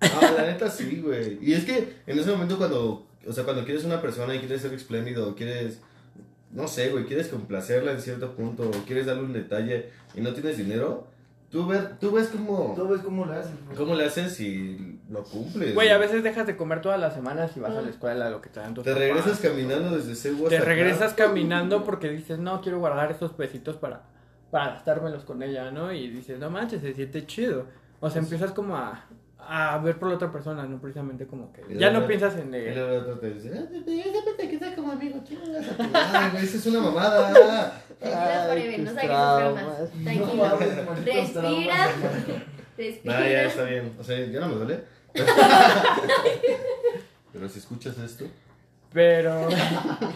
[0.00, 1.38] Ah, la neta sí, güey.
[1.42, 4.62] Y es que en ese momento cuando, o sea, cuando quieres una persona y quieres
[4.62, 5.80] ser espléndido, quieres,
[6.50, 10.32] no sé, güey, quieres complacerla en cierto punto, o quieres darle un detalle y no
[10.32, 11.06] tienes dinero,
[11.50, 13.52] tú, ver, tú ves cómo, Tú ves cómo le haces.
[13.66, 13.76] güey.
[13.76, 15.74] cómo le haces y lo cumples.
[15.74, 18.40] Güey, a veces dejas de comer todas las semanas y vas a la escuela, lo
[18.40, 19.02] que te dan tus Te papás.
[19.06, 20.64] regresas caminando desde Cebu Te hasta acá.
[20.74, 24.02] regresas caminando porque dices, no, quiero guardar estos pesitos para,
[24.50, 25.92] para gastármelos con ella, ¿no?
[25.92, 27.66] Y dices, no manches, se siente chido.
[28.00, 29.04] O sea, empiezas como a,
[29.50, 31.62] a ver por la otra persona, no precisamente como que...
[31.70, 32.52] Y Ya no piensas en...
[32.52, 35.16] Y eh, luego el otro te dice, ah, te- como amigo,
[35.78, 37.72] a madre, güey, eso es una mamada.
[38.02, 39.90] Ay, no saques bromas.
[40.04, 40.58] Tranquilo.
[41.04, 41.88] Respira.
[42.76, 43.20] Respira.
[43.20, 43.92] No, ya está bien.
[43.98, 44.84] O sea, ya no me duele.
[47.32, 48.24] Pero si escuchas esto.
[48.92, 49.48] Pero...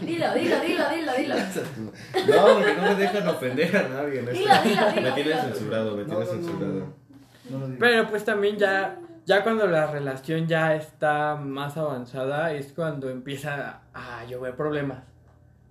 [0.02, 1.34] Dilo, dilo, dilo, dilo, dilo.
[1.36, 4.32] No, porque no me dejan ofender a nadie en esto.
[4.40, 5.54] Dilo, dilo, dilo, Me tienes dilo.
[5.54, 6.72] censurado, me No, tienes censurado.
[6.74, 7.02] no.
[7.50, 7.78] No lo digas.
[7.80, 13.82] Pero pues también ya Ya cuando la relación ya está más avanzada es cuando empieza
[13.94, 15.04] a llover problemas.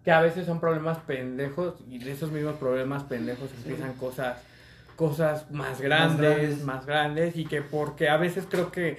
[0.04, 4.38] Que a veces son problemas pendejos y de esos mismos problemas pendejos empiezan cosas
[4.96, 6.64] cosas más grandes, grandes.
[6.64, 8.98] más grandes y que porque a veces creo que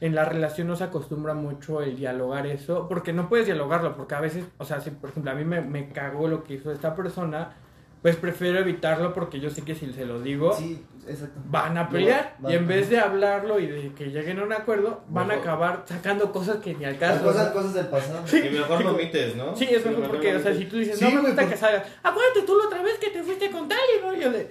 [0.00, 4.14] en la relación no se acostumbra mucho el dialogar eso, porque no puedes dialogarlo, porque
[4.14, 6.72] a veces, o sea, si por ejemplo a mí me, me cagó lo que hizo
[6.72, 7.52] esta persona,
[8.00, 11.40] pues prefiero evitarlo porque yo sé que si se lo digo, Sí, exacto.
[11.44, 14.52] van a pelear Van y en vez de hablarlo y de que lleguen a un
[14.52, 17.22] acuerdo, van a acabar sacando cosas que ni al caso.
[17.24, 17.52] cosas, ¿no?
[17.52, 18.22] cosas del pasado.
[18.26, 18.38] Sí.
[18.38, 19.56] Y mejor lo omites, ¿no?
[19.56, 21.82] Sí, es mejor porque, o sea, si tú dices, Sí, no me gusta que salgas,
[22.02, 24.50] acuérdate tú la otra vez que te fuiste con tal y no, yo de,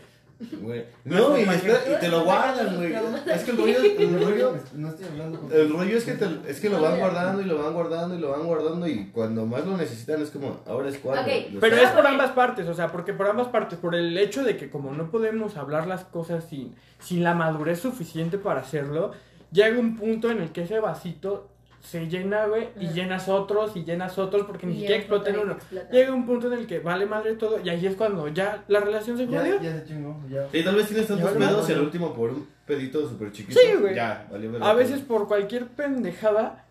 [0.62, 0.86] Güey.
[1.04, 2.94] No, y, espera, y te lo guardan, güey.
[2.94, 5.52] Es que el rollo, el rollo, No estoy hablando con...
[5.52, 8.20] el rollo es que, te- es que lo van guardando y lo van guardando y
[8.20, 11.24] lo van guardando y cuando más lo necesitan es como, ahora es cuando.
[11.60, 14.56] Pero es por ambas partes, o sea, porque por ambas partes, por el hecho de
[14.56, 19.12] que como no podemos hablar las cosas sin, sin la madurez suficiente para hacerlo,
[19.52, 21.50] llega un punto en el que ese vasito
[21.82, 25.36] se llena, güey, y llenas otros y llenas otros porque ni siquiera ya explota en
[25.36, 25.60] explota, uno.
[25.60, 25.90] explota.
[25.92, 28.80] Llega un punto en el que vale madre todo y ahí es cuando ya la
[28.80, 29.62] relación se jodió.
[29.62, 30.48] ya se chingó, ya.
[30.52, 33.60] Y tal vez tienes tantos pedos y al último por un pedito súper chiquito.
[33.60, 33.96] Sí, güey.
[33.96, 36.66] Ya, valió A veces por cualquier pendejada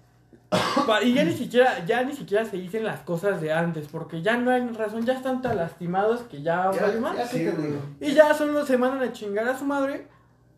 [1.02, 4.36] y ya ni siquiera ya ni siquiera se dicen las cosas de antes porque ya
[4.38, 7.16] no hay razón, ya están tan lastimados que ya, Ya, vale más.
[7.16, 8.06] ya, ¿qué Sí?
[8.06, 10.06] Y ya solo se mandan a chingar a su madre.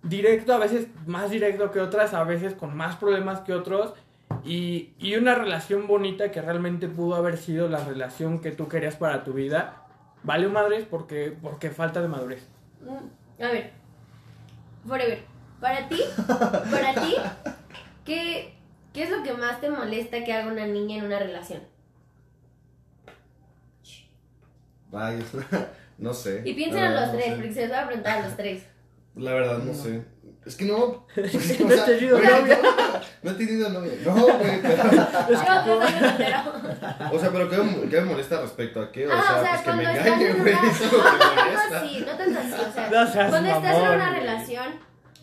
[0.02, 3.92] Directo, a veces más directo que otras, a veces con más problemas que otros.
[4.44, 8.96] Y, y una relación bonita que realmente pudo haber sido la relación que tú querías
[8.96, 9.86] para tu vida.
[10.22, 12.46] Vale madres porque, porque falta de madurez.
[12.80, 13.72] Mm, A ver,
[14.86, 15.22] Forever,
[15.60, 16.00] para ti,
[16.70, 17.14] para ti,
[18.04, 18.54] ¿qué,
[18.92, 21.62] ¿qué es lo que más te molesta que haga una niña en una relación?
[24.90, 25.24] Vaya,
[25.98, 26.42] no sé.
[26.44, 27.32] Y piensen a los tres, sé.
[27.36, 28.66] porque se los voy a preguntar a los tres.
[29.14, 30.04] La verdad, no sé.
[30.50, 31.06] Es que no.
[31.14, 32.58] Es que, No he tenido güey, novia.
[32.62, 33.92] No, no he tenido novia.
[34.04, 34.62] No, güey.
[34.62, 36.38] pero- Yo, tres años soltero.
[37.12, 39.06] o sea, pero ¿qué, me- qué me molesta respecto a qué?
[39.06, 40.54] O Ah, sea, o sea, pues que me cuando estás engañe, en güey.
[40.54, 40.70] una...
[40.70, 42.90] Eso es que me No así, no tanto así, o sea...
[42.90, 44.20] No seas Cuando estás en mamón, una güey.
[44.20, 44.66] relación,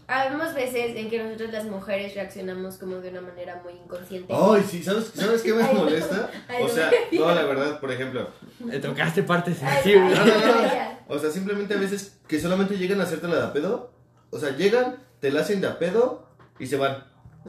[0.08, 4.34] habemos veces en que nosotros las mujeres reaccionamos como de una manera muy inconsciente.
[4.34, 5.74] Ay, sí, ¿sabes, ¿sabes qué me no.
[5.74, 6.30] molesta?
[6.48, 6.74] Ay, O no.
[6.74, 8.30] sea, no, la verdad, por ejemplo,
[8.66, 9.62] Le tocaste sensibles.
[9.66, 11.16] ay, No, no, no.
[11.16, 13.92] o sea, simplemente a veces que solamente llegan a hacerte la de a pedo,
[14.30, 16.28] o sea, llegan, te la hacen de a pedo
[16.60, 17.04] y se van.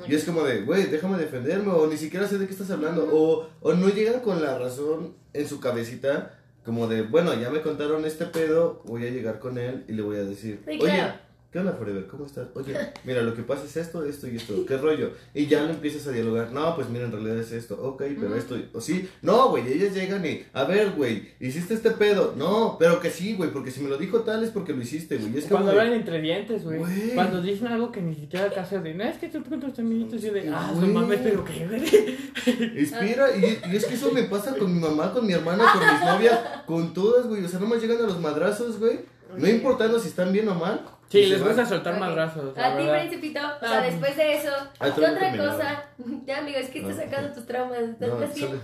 [0.07, 3.09] Y es como de, güey, déjame defenderme, o ni siquiera sé de qué estás hablando,
[3.13, 7.63] o, o no llegan con la razón en su cabecita, como de, bueno, ya me
[7.63, 11.13] contaron este pedo, voy a llegar con él y le voy a decir, Sí, oye.
[11.51, 12.07] ¿Qué onda, Forever?
[12.07, 12.49] ¿Cómo estás?
[12.55, 15.13] Oye, mira, lo que pasa es esto, esto y esto, ¿qué rollo?
[15.35, 18.35] Y ya lo empiezas a dialogar, no, pues mira, en realidad es esto, ok, pero
[18.37, 22.77] esto, o sí, no, güey, ellas llegan y, a ver, güey, hiciste este pedo, no,
[22.79, 25.39] pero que sí, güey, porque si me lo dijo tal es porque lo hiciste, güey,
[25.39, 26.81] es como Cuando hablan entre dientes, güey.
[27.15, 30.23] Cuando dicen algo que ni siquiera caso de, no, es que tú te contaste amiguitos
[30.25, 32.79] y de, ah, no mames, pero qué, güey.
[32.79, 35.81] Inspira, y, y es que eso me pasa con mi mamá, con mi hermana, con
[35.81, 37.45] mis novias, con todas, güey.
[37.45, 39.01] O sea, nomás llegan a los madrazos, güey.
[39.37, 40.98] No importando si están bien o mal.
[41.11, 42.01] Sí, les gusta soltar Ok.
[42.01, 42.57] madrazos.
[42.59, 42.87] A ti.
[42.87, 43.59] Principito, o Ah.
[43.61, 45.85] sea, después de eso, Ah, ¿qué otra cosa?
[46.27, 47.03] Ya, amigo, es que estás No.
[47.03, 47.79] sacando tus traumas.
[47.81, 48.41] Estás No, así.
[48.41, 48.61] solo-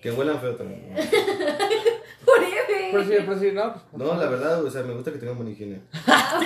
[0.00, 0.94] que huelan feo también.
[2.24, 2.90] Forever.
[2.92, 3.72] Pero sí, pero sí, no.
[3.72, 5.80] pues, No, la verdad, o sea, me gusta que tengan buena higiene.
[6.06, 6.42] Ah, ok,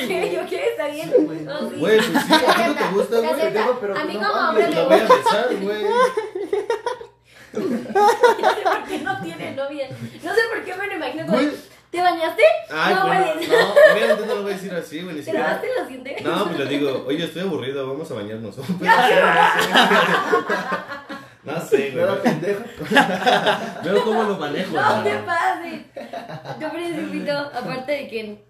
[0.46, 1.12] ok, está bien.
[1.26, 1.40] güey.
[1.40, 1.76] No, sí.
[1.76, 3.30] Güey, pues sí, a ti no te gusta, güey.
[3.30, 3.60] acepta.
[3.62, 5.16] digo, pero a mí no como hombre me La voy a gusta.
[5.16, 5.82] besar, güey.
[7.52, 9.88] No sé por qué no tiene novia.
[10.22, 11.38] No sé por qué me lo imagino como.
[11.96, 12.42] ¿Te bañaste?
[12.70, 13.48] Ay, no, bueno, güey.
[13.48, 15.46] no, obviamente no lo voy a decir así, güey, ni ¿Te siquiera.
[15.46, 16.22] lavaste los dientes?
[16.22, 18.56] No, pues le digo, oye, estoy aburrido, vamos a bañarnos.
[21.44, 22.22] No sé, güey.
[22.22, 22.64] pendejo.
[23.84, 24.74] Veo cómo lo manejo.
[24.74, 25.82] No te pases.
[26.58, 28.44] Tu principito, aparte de que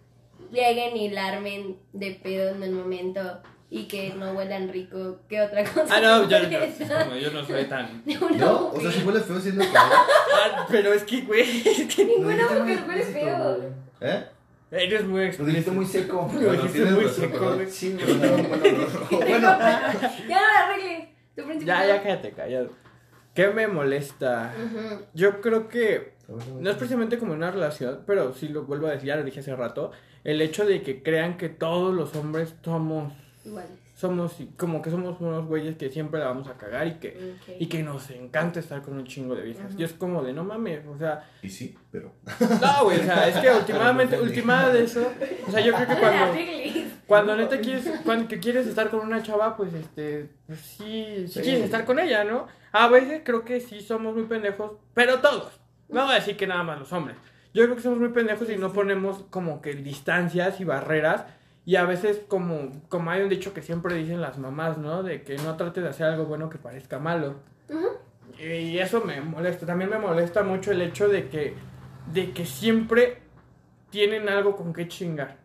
[0.51, 5.41] lleguen y la armen de pedo en el momento y que no huelan rico, ¿qué
[5.43, 5.87] otra cosa?
[5.97, 8.03] Ah, no, yo, te yo, molesta como yo no soy tan.
[8.21, 9.77] una No, o sea, si huele feo siendo que.
[9.77, 13.75] Ah, pero es que, güey, es que Ninguna muy mujer huele explícito, feo.
[14.01, 14.25] ¿Eh?
[14.71, 15.73] eres muy Lo dijiste explícito.
[15.73, 16.31] muy seco.
[16.33, 17.71] Lo Bueno, dijiste muy seco, güey.
[17.71, 18.15] Sí, güey.
[18.17, 18.79] no, bueno,
[19.11, 19.19] no.
[19.19, 19.59] Bueno,
[20.29, 21.09] Ya no la arregles.
[21.35, 21.67] Tu principito.
[21.67, 22.71] Ya, ya cállate, callado.
[23.35, 24.55] ¿Qué me molesta?
[25.13, 26.15] Yo creo que
[26.59, 29.41] no es precisamente como una relación, pero sí lo vuelvo a decir, ya lo dije
[29.41, 29.93] hace rato,
[30.25, 33.13] el hecho de que crean que todos los hombres somos
[33.47, 33.71] Iguales.
[33.95, 37.57] somos como que somos unos güeyes que siempre la vamos a cagar y que Ok.
[37.61, 39.73] y que nos encanta estar con un chingo de viejas.
[39.79, 42.13] Y es como de no mames, o sea, Y sí, pero.
[42.61, 45.07] no, güey, o sea, es que últimamente, última de eso,
[45.47, 46.37] o sea, yo creo que cuando
[47.07, 51.35] cuando neta quieres, cuando que quieres estar con una chava, pues este, pues sí, sí
[51.35, 51.41] Sí.
[51.43, 52.49] quieres estar con ella, ¿no?
[52.73, 55.61] A veces creo que sí somos muy pendejos, pero todos.
[55.89, 57.17] No voy a decir que nada más los hombres.
[57.55, 61.25] Yo creo que somos muy pendejos y no ponemos como que distancias y barreras
[61.67, 65.03] Y a veces, como, como hay un dicho que siempre dicen las mamás, ¿no?
[65.03, 67.35] De que no trate de hacer algo bueno que parezca malo.
[68.39, 69.67] Y eso me molesta.
[69.67, 71.55] También me molesta mucho el hecho de que,
[72.13, 73.19] de que siempre
[73.91, 75.39] tienen algo con qué chingar.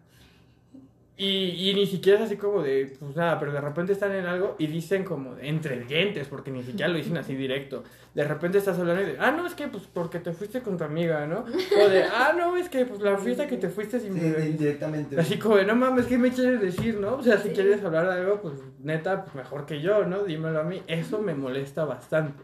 [1.23, 4.25] Y, y ni siquiera es así como de, pues nada, pero de repente están en
[4.25, 7.83] algo y dicen como de, entre dientes, porque ni siquiera lo dicen así directo.
[8.15, 10.79] De repente estás hablando y de, ah, no, es que pues porque te fuiste con
[10.79, 11.45] tu amiga, ¿no?
[11.79, 14.47] O de, ah, no, es que pues la fiesta que te fuiste sin Sí, beber".
[14.47, 15.19] indirectamente.
[15.19, 17.17] Así como de, no mames, ¿qué me quieres decir, no?
[17.17, 17.53] O sea, si Sí.
[17.53, 20.23] quieres hablar de algo, pues neta, pues mejor que yo, ¿no?
[20.23, 20.81] Dímelo a mí.
[20.87, 22.41] Eso me molesta bastante.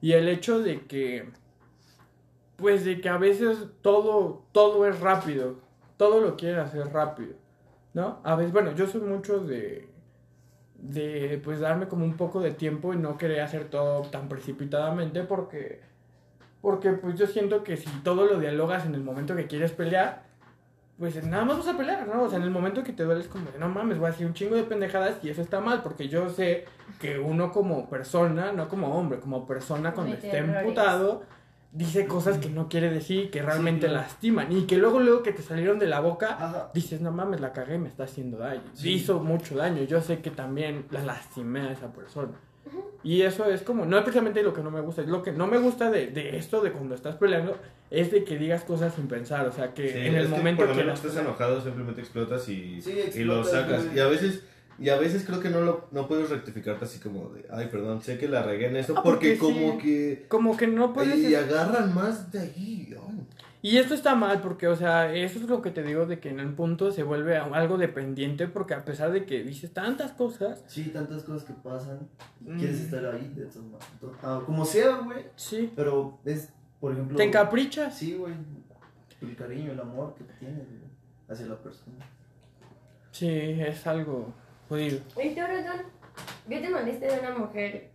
[0.00, 1.28] Y el hecho de que,
[2.56, 5.56] pues de que a veces todo, todo es rápido.
[5.96, 7.34] Todo lo quieren hacer rápido,
[7.98, 8.20] ¿no?
[8.22, 9.88] A veces, bueno, yo soy mucho de,
[10.76, 15.24] de, pues darme como un poco de tiempo y no querer hacer todo tan precipitadamente
[15.24, 15.80] porque,
[16.62, 20.22] porque pues yo siento que si todo lo dialogas en el momento que quieres pelear,
[20.96, 22.22] pues nada más vas a pelear, ¿no?
[22.22, 24.10] O sea, en el momento que te duele es como de, no mames, voy a
[24.12, 26.66] decir un chingo de pendejadas y eso está mal, porque yo sé
[27.00, 31.24] que uno como persona, no como hombre, como persona cuando esté emputado,
[31.72, 34.02] dice cosas que no quiere decir, que realmente claro.
[34.02, 36.70] lastiman y que luego, luego que te salieron de la boca, Ajá.
[36.74, 38.62] dices, no mames, la cagué, me está haciendo daño.
[38.74, 38.94] Sí.
[38.94, 42.32] Hizo mucho daño, yo sé que también la lastimé a esa persona.
[43.02, 45.32] Y eso es como, no es precisamente lo que no me gusta, es lo que
[45.32, 47.56] no me gusta de, de esto, de cuando estás peleando,
[47.90, 50.36] es de que digas cosas sin pensar, o sea, que Sí, en el es que
[50.36, 53.86] momento por lo que menos las estás enojado simplemente explotas y, Sí, y lo sacas.
[53.94, 54.42] Y a veces
[54.78, 58.00] y a veces creo que no lo no puedes rectificarte así como de, ay, perdón,
[58.02, 59.78] sé que la regué en esto Ah, porque, porque como sí.
[59.78, 61.18] que Como que no puedes...
[61.18, 62.94] y agarran más de ahí.
[63.08, 63.26] ay.
[63.60, 66.28] Y esto está mal porque, o sea, eso es lo que te digo de que
[66.28, 70.12] en el punto se vuelve a- algo dependiente porque a pesar de que dices tantas
[70.12, 72.08] cosas, Sí, tantas cosas que pasan.
[72.40, 74.16] mm, Quieres estar ahí, de modos.
[74.22, 75.24] Ah, como sea, güey.
[75.34, 77.16] sí, Pero es, por ejemplo.
[77.16, 77.98] te encaprichas.
[77.98, 78.32] Sí, güey.
[79.20, 80.62] El cariño, el amor que tienes
[81.28, 81.96] hacia la persona.
[83.10, 84.32] Sí, es algo
[84.68, 84.98] jodido.
[85.22, 85.82] ¿Y tú, Rodón?
[86.48, 87.90] ¿Qué te molesta de una mujer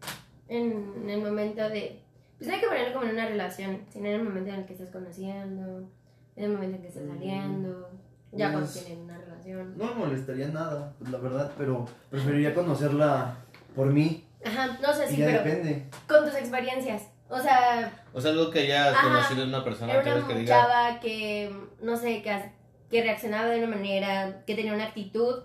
[0.47, 1.99] en el momento de...
[2.37, 4.65] Pues no hay que ponerlo como en una relación, sino en el momento en el
[4.65, 5.89] que estás conociendo,
[6.35, 7.89] en el momento en que estás Mm, saliendo,
[8.31, 9.77] ya cuando pues- tienen una relación.
[9.77, 13.35] No me molestaría nada, pues, la verdad, pero preferiría conocerla
[13.75, 14.25] por mí.
[14.45, 15.85] Ajá, no sé si, ya pero depende.
[16.07, 17.03] con tus experiencias.
[17.29, 19.07] O sea, O sea, algo que hayas Ajá.
[19.07, 20.99] conocido en una persona, era ¿quieres una que diga?
[20.99, 22.51] que, no sé, que,
[22.89, 25.43] que reaccionaba de una manera, que tenía una actitud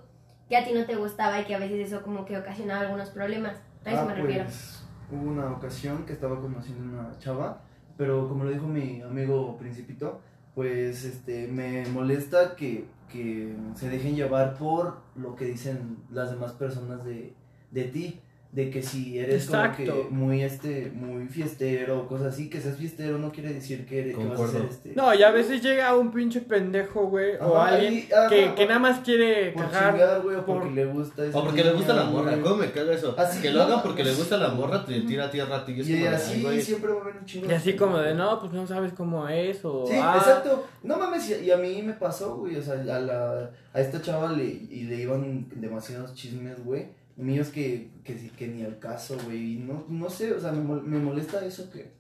[0.49, 3.11] que a ti no te gustaba y que a veces eso como que ocasionaba algunos
[3.11, 3.57] problemas.
[3.85, 4.45] A eso Ah, me refiero.
[4.45, 7.61] pues, hubo una ocasión que estaba conociendo una chava,
[7.97, 10.21] pero como lo dijo mi amigo Principito,
[10.55, 16.53] pues este me molesta que, que se dejen llevar por lo que dicen las demás
[16.53, 17.33] personas de,
[17.71, 18.21] de ti.
[18.51, 19.85] De que si eres Exacto.
[19.85, 23.85] como que muy este, muy fiestero o cosas así, que seas fiestero no quiere decir
[23.85, 24.93] que, eres- que vas a ser este.
[24.95, 28.55] No, y a veces llega un pinche pendejo, güey, o Ajá, alguien y- ajá, que,
[28.55, 29.93] que nada más quiere por cagar.
[29.93, 32.43] chingar, güey, o porque por- le gusta O porque le gusta la morra, güey.
[32.43, 33.15] ¿cómo me caga eso?
[33.19, 35.45] Así, que lo no, hagan porque le gusta la morra, te tira a ti a
[35.45, 36.63] rato y es Y así "Ay, güey".
[36.63, 39.29] siempre va a haber un chingo Y así como de, no, pues no sabes cómo
[39.29, 39.85] es, o...
[39.87, 40.67] Sí, ah, exacto.
[40.83, 42.57] No mames, y y a mí me pasó, güey.
[42.57, 46.97] O sea, a, la, a esta chava le, y le iban demasiados chismes, güey.
[47.19, 49.55] Míos que, que, sí- que ni al caso, güey.
[49.55, 51.91] Y no, no sé, o sea, me, mol- me molesta eso que,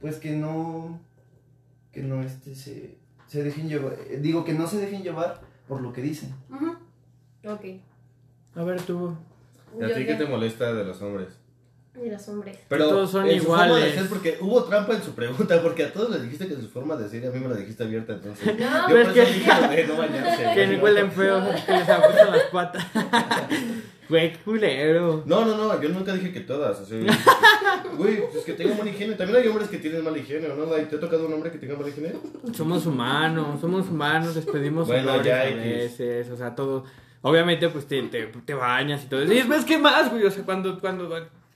[0.00, 1.00] pues que no,
[1.92, 3.94] que no, este, se, se dejen llevar.
[4.10, 6.34] eh, Digo, que no se dejen llevar por lo que dicen.
[6.50, 6.72] Ujú.
[7.52, 7.64] Ok.
[8.56, 9.16] A ver tú.
[9.80, 11.28] ¿Y a ti qué te molesta de los hombres?
[11.94, 12.58] De los hombres.
[12.68, 13.94] Pero Todos son en su forma de iguales.
[13.94, 16.96] ser, porque hubo trampa en su pregunta, porque a todos les dijiste que su forma
[16.96, 18.58] de ser y a mí me la dijiste abierta, entonces.
[18.58, 20.44] No, Yo pero es que- dije lo de no bañarse.
[20.54, 22.84] Que ni huelen feo, que les apuestan las patas.
[24.08, 25.22] Güey, culero.
[25.26, 26.86] No, no, no, yo nunca dije que todas.
[26.86, 26.98] Sea,
[27.96, 29.14] güey, pues que tengo mala higiene.
[29.14, 30.64] También hay hombres que tienen mala higiene, ¿o ¿no?
[30.66, 32.12] ¿Te ha tocado un hombre que tenga mala higiene?
[32.52, 36.84] Somos humanos, somos humanos, Bueno, olores ya a veces, o sea, todo.
[37.22, 39.32] Obviamente, pues te, te, te bañas y todo eso.
[39.32, 40.24] Y después, ¿qué más, güey?
[40.24, 41.08] O sea, cuando, cuando,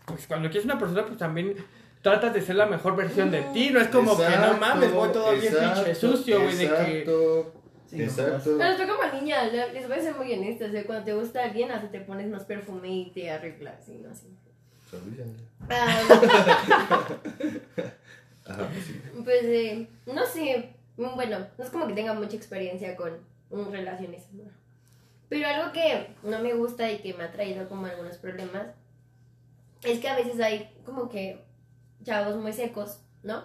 [0.07, 1.55] pues, cuando quieres una persona, pues también
[2.03, 3.71] tratas de ser la mejor versión de ti.
[3.71, 7.05] No es como que no mames, voy todo bien pinche sucio, güey, de que.
[7.93, 8.59] Exacto, Sí, no exacto.
[8.59, 10.67] Pero estoy como niña, le- les voy a ser muy honesta.
[10.67, 13.93] O sea, cuando te gusta alguien, hasta te pones más perfume y te arreglas y
[13.99, 14.29] no así.
[15.69, 16.01] Ah,
[18.47, 19.01] Ajá, pues sí.
[19.25, 20.71] pues, eh, no sé.
[20.97, 23.13] Bueno, no es como que tenga mucha experiencia con
[23.51, 24.23] mm, relaciones.
[24.33, 24.45] ¿no?
[25.29, 28.69] Pero algo que no me gusta y que me ha traído como algunos problemas
[29.83, 31.45] es que a veces hay como que
[32.03, 33.45] chavos muy secos, ¿no?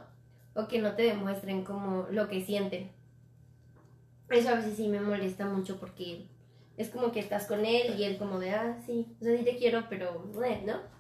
[0.56, 2.90] O que no te demuestren como lo que sienten.
[4.30, 6.26] Eso a veces sí me molesta mucho porque
[6.78, 9.44] es como que estás con él y él como de, ah, sí, o sea, sí
[9.44, 10.94] te quiero, pero, ¿no?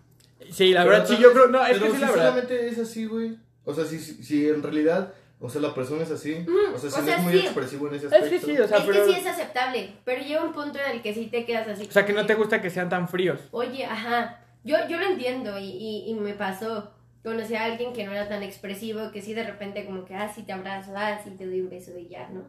[0.52, 1.48] Sí, la Pero verdad, sí, yo creo.
[1.48, 2.24] No, es pero que sí, si la verdad.
[2.26, 3.38] solamente es así, güey.
[3.66, 6.36] O sea, si, si, en realidad, O sea, la persona es así.
[6.48, 7.40] Mm, o sea, o si no sea, es muy sí.
[7.40, 8.48] expresivo en ese Es aspecto.
[8.48, 9.06] que sí, o sea, es pero...
[9.06, 11.86] que sí es aceptable, pero llega un punto en el que sí te quedas así.
[11.88, 13.40] O sea, que no te gusta que sean tan fríos.
[13.52, 16.92] Oye, ajá, yo, yo lo entiendo y, y, y me pasó.
[17.24, 20.32] Conocí a alguien que no era tan expresivo, que sí de repente como que, ah,
[20.34, 22.44] sí te abrazo, ah, sí te doy un beso y ya, ¿no?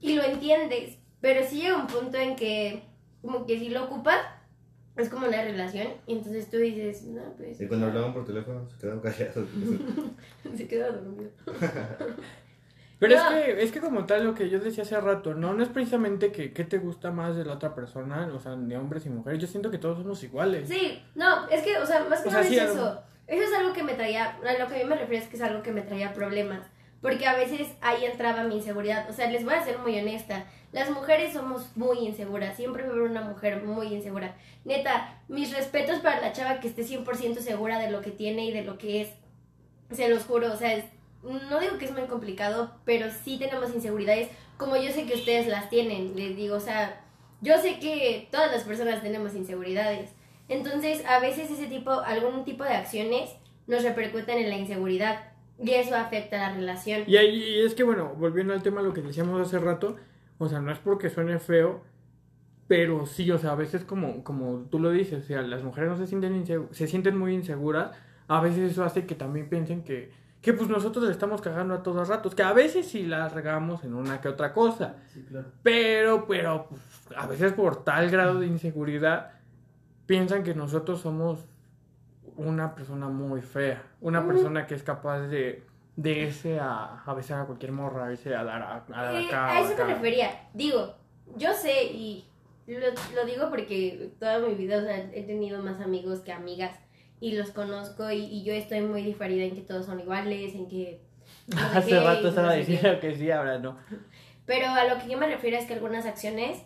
[0.00, 2.82] Y lo entiendes, pero sí llega un punto en que
[3.22, 4.18] como que si lo ocupas,
[4.96, 7.60] es como una relación, y entonces tú dices, no, pues...
[7.60, 9.48] Y cuando hablaban por teléfono se quedaban callados.
[10.56, 11.30] Se queda dormido.
[12.98, 15.62] Pero es que, es que como tal lo que yo decía hace rato, no, no
[15.62, 19.04] es precisamente que qué te gusta más de la otra persona, o sea, de hombres
[19.04, 20.66] y mujeres, yo siento que todos somos iguales.
[20.66, 23.02] Sí, no, es que, o sea, más que O nada sea, es sí, eso.
[23.26, 25.42] Eso es algo que me traía, a lo que yo me refiero es que es
[25.42, 26.60] algo que me traía problemas.
[27.06, 29.08] Porque a veces ahí entraba mi inseguridad.
[29.08, 30.44] O sea, les voy a ser muy honesta.
[30.72, 32.56] Las mujeres somos muy inseguras.
[32.56, 34.34] Siempre haber una mujer muy insegura.
[34.64, 38.50] Neta, mis respetos para la chava que esté 100% segura de lo que tiene y
[38.50, 39.08] de lo que es.
[39.92, 40.84] Se los juro, o sea, es-
[41.22, 45.46] no digo que es muy complicado, pero sí tenemos inseguridades como yo sé que ustedes
[45.46, 46.16] las tienen.
[46.16, 47.02] Les digo, o sea,
[47.40, 50.10] yo sé que todas las personas tenemos inseguridades.
[50.48, 53.30] Entonces, a veces ese tipo, algún tipo de acciones
[53.68, 57.02] nos repercuten en la inseguridad y eso afecta la relación.
[57.06, 59.96] Y, ahí- y es que, bueno, volviendo al tema, lo que decíamos hace rato,
[60.38, 61.82] o sea, no es porque suene feo,
[62.68, 65.90] pero sí, o sea, a veces como, como tú lo dices, o sea, las mujeres
[65.90, 67.96] no se sienten, se sienten muy inseguras,
[68.28, 70.10] a veces eso hace que también piensen que,
[70.42, 73.84] que pues nosotros le estamos cagando a todos ratos, que a veces sí la regamos
[73.84, 75.48] en una que otra cosa, Sí, claro.
[75.62, 76.80] pero, pero, pues,
[77.16, 79.30] a veces por tal grado de inseguridad,
[80.06, 81.46] piensan que nosotros somos
[82.36, 84.26] una persona muy fea, una Mm.
[84.28, 85.64] persona que es capaz de,
[85.96, 89.26] de irse a, a besar a cualquier morra, irse a dar a, a dar Eh,
[89.26, 89.84] acá, a eso acá.
[89.86, 90.48] me refería.
[90.54, 90.94] Digo,
[91.36, 92.28] yo sé y
[92.66, 92.78] lo,
[93.14, 96.78] lo digo porque toda mi vida o sea, he tenido más amigos que amigas
[97.20, 100.68] y los conozco y, y yo estoy muy diferida en que todos son iguales, en
[100.68, 101.00] que...
[101.48, 102.72] no sé Hace qué, rato estaba no sé qué.
[102.72, 103.78] diciendo que sí, ahora no.
[104.44, 106.62] Pero a lo que yo me refiero es que algunas acciones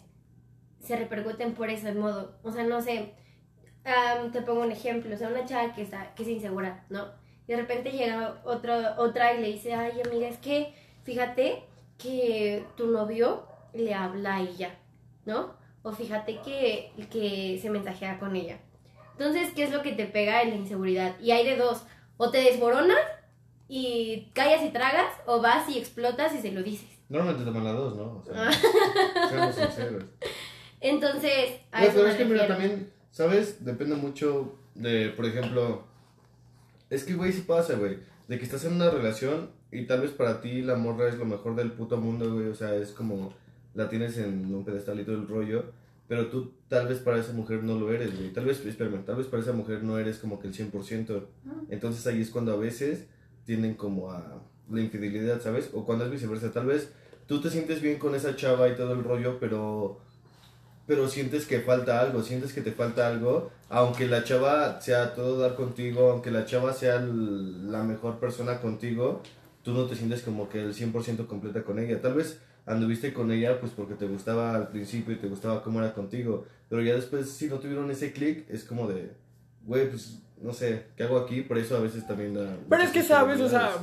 [0.80, 2.38] se repercuten por ese modo.
[2.42, 3.14] O sea, no sé,
[3.84, 7.06] am, te pongo un ejemplo, o sea, una chava que, está, que es insegura, ¿no?
[7.46, 10.72] Y de repente llega otro, otra y le dice, ay amiga, es que
[11.04, 11.64] fíjate
[11.98, 14.74] que tu novio le habla a ella,
[15.24, 15.54] ¿no?
[15.82, 18.58] O fíjate que, que se mensajea con ella.
[19.12, 21.18] Entonces, ¿qué es lo que te pega en la inseguridad?
[21.20, 21.84] Y hay de dos,
[22.16, 22.98] o te desmoronas
[23.68, 26.88] y callas y tragas, o vas y explotas y se lo dices.
[27.08, 28.18] Normalmente toman las dos, ¿no?
[28.18, 28.50] O sea,
[29.28, 30.04] seamos sinceros.
[30.80, 33.64] Entonces, a No, eso pero me es que mira, también, ¿sabes?
[33.64, 35.84] Depende mucho de, por ejemplo,
[36.88, 40.10] es que, güey, sí pasa, güey, de que estás en una relación y tal vez
[40.10, 43.32] para ti la morra es lo mejor del puto mundo, güey, o sea, es como
[43.74, 45.64] la tienes en un pedestalito del rollo,
[46.08, 49.16] pero tú tal vez para esa mujer no lo eres, güey, tal vez, espérame, tal
[49.16, 51.24] vez para esa mujer no eres como que el 100%,
[51.68, 53.06] entonces ahí es cuando a veces
[53.44, 55.70] tienden como a la infidelidad, ¿sabes?
[55.72, 56.92] O cuando es viceversa, tal vez
[57.26, 60.00] tú te sientes bien con esa chava y todo el rollo, pero
[60.90, 65.38] pero sientes que falta algo, sientes que te falta algo, aunque la chava sea todo
[65.38, 69.22] dar contigo, aunque la chava sea la mejor persona contigo,
[69.62, 72.00] tú no te sientes como que el 100% completa con ella.
[72.00, 75.78] Tal vez anduviste con ella pues porque te gustaba al principio y te gustaba cómo
[75.78, 79.12] era contigo, pero ya después si no tuvieron ese click es como de,
[79.64, 81.42] güey, pues no sé, ¿qué hago aquí?
[81.42, 82.56] Por eso a veces también da...
[82.68, 83.76] Pero es que sabes, o sea,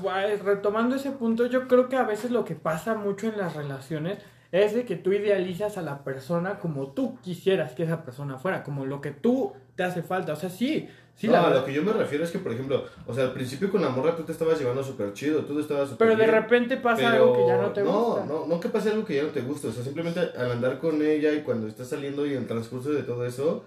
[0.43, 4.17] retomando ese punto, yo creo que a veces lo que pasa mucho en las relaciones
[4.51, 8.63] es de que tú idealizas a la persona como tú quisieras que esa persona fuera,
[8.63, 10.33] como lo que tú te hace falta.
[10.33, 12.51] O sea, sí, sí, no, la a lo que yo me refiero es que, por
[12.53, 15.59] ejemplo, o sea, al principio con la morra tú te estabas llevando súper chido, tú
[15.59, 16.35] estabas súper Pero de bien.
[16.41, 18.25] repente pasa Pero algo que ya no te no, gusta.
[18.25, 19.67] No, no que pase algo que ya no te gusta.
[19.67, 22.91] O sea, simplemente al andar con ella y cuando estás saliendo y en el transcurso
[22.91, 23.65] de todo eso,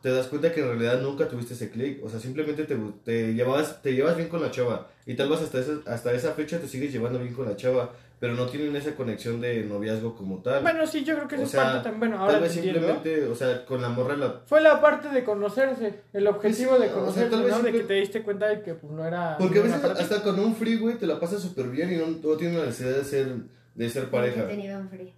[0.00, 2.04] te das cuenta que en realidad nunca tuviste ese click.
[2.04, 4.88] O sea, simplemente te, te, llevabas, te llevas bien con la chava.
[5.06, 7.92] Y tal vez hasta esa, hasta esa fecha te sigues llevando bien con la chava.
[8.24, 10.62] Pero no tienen esa conexión de noviazgo como tal.
[10.62, 11.98] Bueno, sí, yo creo que O esa es sea, parte también.
[12.00, 12.80] Bueno, ahora tal vez entiendo.
[12.80, 14.40] simplemente, o sea, con la morra la...
[14.46, 17.62] Fue la parte de conocerse, el objetivo de o sea, conocerse, tal vez ¿no?
[17.62, 19.36] De que te diste cuenta de que pues no era...
[19.36, 22.06] Porque a veces hasta con un free, güey, te la pasas súper bien y no,
[22.06, 23.26] no tienes la necesidad de ser,
[23.74, 24.44] de ser pareja.
[24.44, 25.10] He tenido un frío.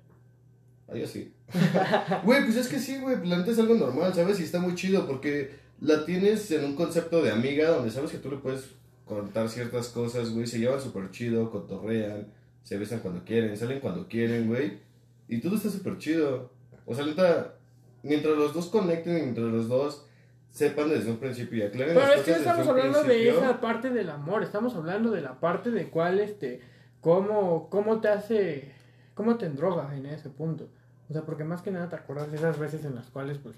[0.88, 1.32] Ah, yo sí.
[2.24, 4.40] Güey, pues es que sí, güey, la neta es algo normal, ¿sabes?
[4.40, 8.18] Y está muy chido porque la tienes en un concepto de amiga donde sabes que
[8.18, 8.64] tú le puedes
[9.04, 12.26] contar ciertas cosas, güey, se llevan súper chido, cotorrean,
[12.66, 14.80] se besan cuando quieren, salen cuando quieren, güey,
[15.28, 16.50] y todo está súper chido.
[16.84, 17.54] O sea, neta,
[18.02, 20.04] mientras los dos conecten, mientras los dos
[20.50, 23.08] sepan desde un principio y aclaren Pero las es que cosas estamos desde un hablando
[23.08, 26.60] de esa parte del amor, estamos hablando de la parte de cuál, este,
[27.00, 28.72] cómo, cómo te hace,
[29.14, 30.68] cómo te endroga en ese punto.
[31.08, 33.54] O sea, porque más que nada te acuerdas de esas veces en las cuales, pues,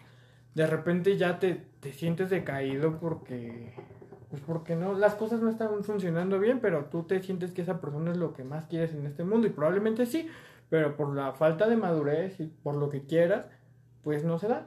[0.54, 3.72] de repente ya te, te sientes decaído porque,
[4.30, 7.80] pues porque no, las cosas no están funcionando bien, pero tú te sientes que esa
[7.80, 10.28] persona es lo que más quieres en este mundo y probablemente sí,
[10.68, 13.46] pero por la falta de madurez y por lo que quieras,
[14.03, 14.66] pues no se da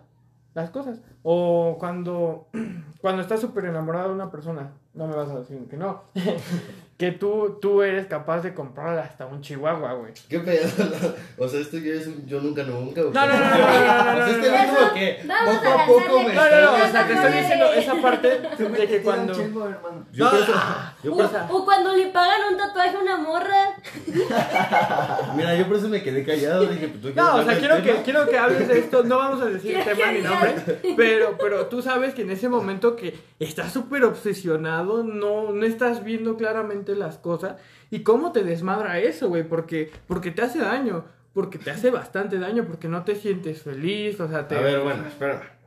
[0.53, 1.01] las cosas.
[1.23, 2.47] O cuando,
[3.01, 6.01] cuando estás súper enamorado de una persona, no me vas a decir que no,
[7.01, 10.13] que tú, tú eres capaz de comprar hasta un chihuahua, güey.
[10.29, 10.69] ¿Qué pedo?
[11.39, 13.01] O sea, esto ya es un yo nunca nunca.
[13.01, 15.67] ¿o No, no, no, no, no, no, no, O sea, este no, no, que poco
[15.79, 18.87] a poco me No, no, no, o está- sea, te estoy diciendo esa parte de
[18.87, 19.33] que cuando...
[19.33, 20.05] chingo, hermano.
[20.11, 20.90] Yo Ah.
[21.03, 21.15] Yo
[21.49, 23.75] O, cuando le pagan un tatuaje a una morra.
[25.35, 27.81] mira, yo por eso me quedé callado, dije, pues tú quieres No, o sea, quiero
[27.81, 29.03] que, quiero que hables de esto.
[29.03, 30.55] No vamos a decir Quiero tema ni nombre.
[30.95, 36.03] Pero, pero tú sabes que en ese momento que estás súper obsesionado, no, no estás
[36.03, 37.55] viendo claramente las cosas.
[37.89, 39.43] ¿Y cómo te desmadra eso, güey?
[39.43, 41.05] Porque, porque te hace daño.
[41.33, 42.65] Porque te hace bastante daño.
[42.65, 44.19] Porque no te sientes feliz.
[44.19, 44.57] O sea, te.
[44.57, 45.57] A ver, bueno, espera.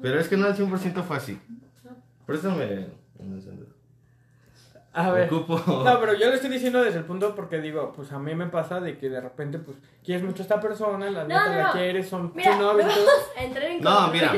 [0.00, 1.38] Pero es que no al 100% fue así.
[2.26, 2.88] Préstame
[3.18, 3.71] encendedor.
[4.94, 5.32] A ver.
[5.32, 5.58] Ocupo.
[5.84, 8.46] No, pero yo le estoy diciendo desde el punto porque digo, pues a mí me
[8.46, 11.56] pasa de que de repente, pues, quieres mucho a esta persona, la No, neta no,
[11.56, 11.72] la no.
[11.72, 13.04] quieres, son Mira, tu novio y todo.
[13.06, 14.30] vamos a entrar en No, mira.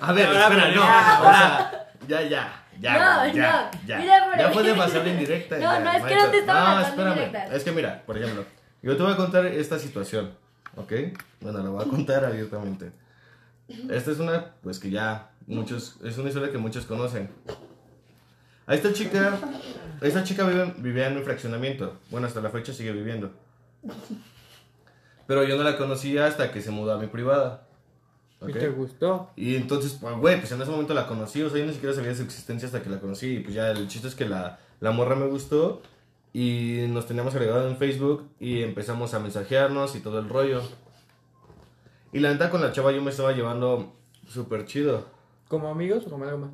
[0.00, 0.82] A ver, Ahora, espera, no.
[0.82, 2.62] sea, ya, ya.
[2.78, 3.78] Ya, No, ya, no.
[3.86, 3.98] ya.
[3.98, 5.54] Mira, pero- ya puede pasar en directa.
[5.56, 7.52] No, ya, no, es que no te estaba No, espérame.
[7.54, 8.44] Es que mira, por ejemplo,
[8.82, 10.32] yo te voy a contar esta situación,
[10.76, 10.92] ¿ok?
[11.40, 12.92] Bueno, la voy a contar abiertamente.
[13.90, 17.30] Esta es una, pues que ya muchos, es una historia que muchos conocen.
[18.66, 19.38] A esta chica,
[20.00, 21.94] esta chica vive- vivía en un fraccionamiento.
[22.10, 23.30] Bueno, hasta la fecha sigue viviendo.
[25.26, 27.66] Pero yo no la conocía hasta que se mudó a mi privada.
[28.46, 29.30] Y te gustó.
[29.34, 31.94] Y entonces, pues, güey, pues en ese momento la conocí, o sea, yo ni siquiera
[31.94, 33.36] sabía de su existencia hasta que la conocí.
[33.36, 35.80] Y pues ya el chiste es que la, la morra me gustó
[36.32, 40.62] y nos teníamos agregado en Facebook y empezamos a mensajearnos y todo el rollo.
[42.12, 43.94] Y la neta con la chava yo me estaba llevando
[44.28, 45.06] súper chido.
[45.48, 46.50] ¿Como amigos o como algo más?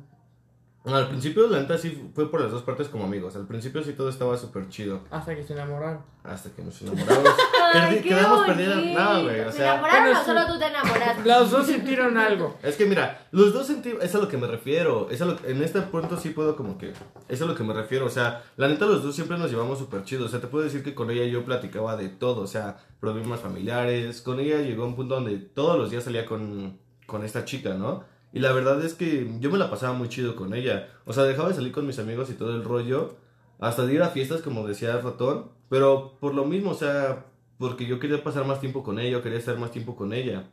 [0.85, 3.37] Al principio, la neta sí fue por las dos partes como amigos.
[3.37, 4.99] Al principio sí todo estaba súper chido.
[5.11, 6.01] Hasta que se enamoraron.
[6.25, 7.29] Hasta que nos enamoramos.
[7.73, 8.83] Ay, Perdi- qué quedamos perdidas.
[8.85, 9.73] No, güey, o ¿Se sea.
[9.75, 10.25] enamoraron bueno, o sí.
[10.29, 11.23] solo tú te enamoraste?
[11.29, 12.57] Los dos sintieron algo.
[12.61, 15.37] Es que mira, los dos sentimos, es a lo que me refiero, es a lo,
[15.45, 16.91] en este punto sí puedo como que,
[17.29, 19.79] es a lo que me refiero, o sea, la neta los dos siempre nos llevamos
[19.79, 22.47] súper chido, o sea, te puedo decir que con ella yo platicaba de todo, o
[22.47, 26.77] sea, problemas familiares, con ella llegó un punto donde todos los días salía con,
[27.07, 28.03] con esta chica, ¿no?
[28.33, 31.23] Y la verdad es que yo me la pasaba muy chido con ella, o sea,
[31.23, 33.15] dejaba de salir con mis amigos y todo el rollo,
[33.59, 37.25] hasta de ir a fiestas como decía ratón, pero por lo mismo, o sea,
[37.59, 40.45] porque yo quería pasar más tiempo con ella, quería estar más tiempo con ella.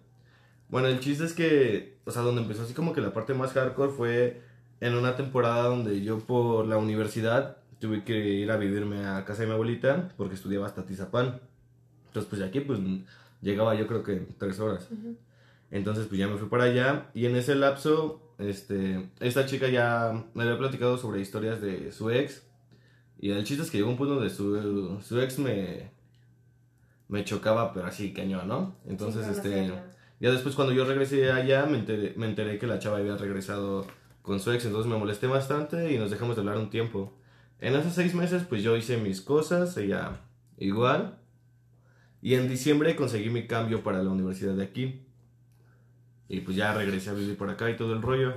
[0.68, 3.52] Bueno, el chiste es que, o sea, donde empezó así como que la parte más
[3.52, 4.42] hardcore fue
[4.80, 9.42] en una temporada donde yo por la universidad tuve que ir a vivirme a casa
[9.42, 11.40] de mi abuelita porque estudiaba hasta Tizapán.
[12.08, 12.78] Entonces, pues de aquí, pues
[13.40, 14.88] llegaba yo creo que tres horas.
[15.70, 20.24] Entonces, pues ya me fui para allá y en ese lapso, este, esta chica ya
[20.34, 22.42] me había platicado sobre historias de su ex.
[23.18, 25.90] Y el chiste es que llegó un punto donde su, su ex me,
[27.08, 28.76] me chocaba, pero así cañón, ¿no?
[28.86, 29.68] Entonces, Sí, este...
[29.68, 29.74] no.
[30.20, 33.86] Ya después cuando yo regresé allá me enteré, me enteré que la chava había regresado
[34.20, 37.14] con su ex, entonces me molesté bastante y nos dejamos de hablar un tiempo.
[37.58, 40.20] En esos seis meses pues yo hice mis cosas, ella
[40.58, 41.18] igual.
[42.20, 45.06] Y en diciembre conseguí mi cambio para la universidad de aquí.
[46.30, 48.34] Y pues ya regresé a vivir por acá y todo el rollo.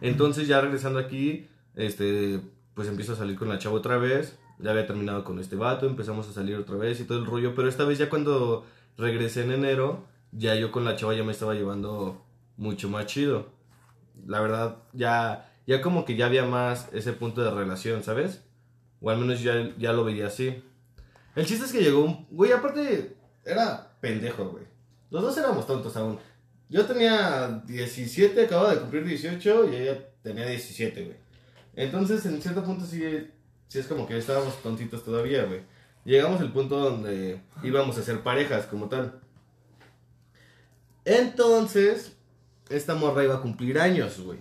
[0.00, 2.40] Entonces ya regresando aquí, este,
[2.72, 4.38] pues empiezo a salir con la chava otra vez.
[4.58, 7.54] Ya había terminado con este vato, empezamos a salir otra vez y todo el rollo.
[7.54, 8.64] Pero esta vez ya cuando
[8.96, 12.24] regresé en enero, ya yo con la chava ya me estaba llevando
[12.56, 13.48] mucho más chido.
[14.26, 18.42] La verdad, ya, ya como que ya había más ese punto de relación, ¿sabes?
[19.02, 20.64] O al menos ya, ya lo veía así.
[21.36, 22.26] El chiste es que llegó un...
[22.30, 24.64] Güey, aparte, era pendejo, güey.
[25.10, 26.18] Los dos éramos tontos aún.
[26.68, 31.16] Yo tenía 17, acababa de cumplir 18 y ella tenía 17, güey.
[31.76, 33.30] Entonces, en cierto punto sí,
[33.68, 35.62] sí es como que estábamos tontitos todavía, güey.
[36.04, 39.20] Llegamos al punto donde íbamos a ser parejas como tal.
[41.04, 42.16] Entonces,
[42.68, 44.38] esta morra iba a cumplir años, güey.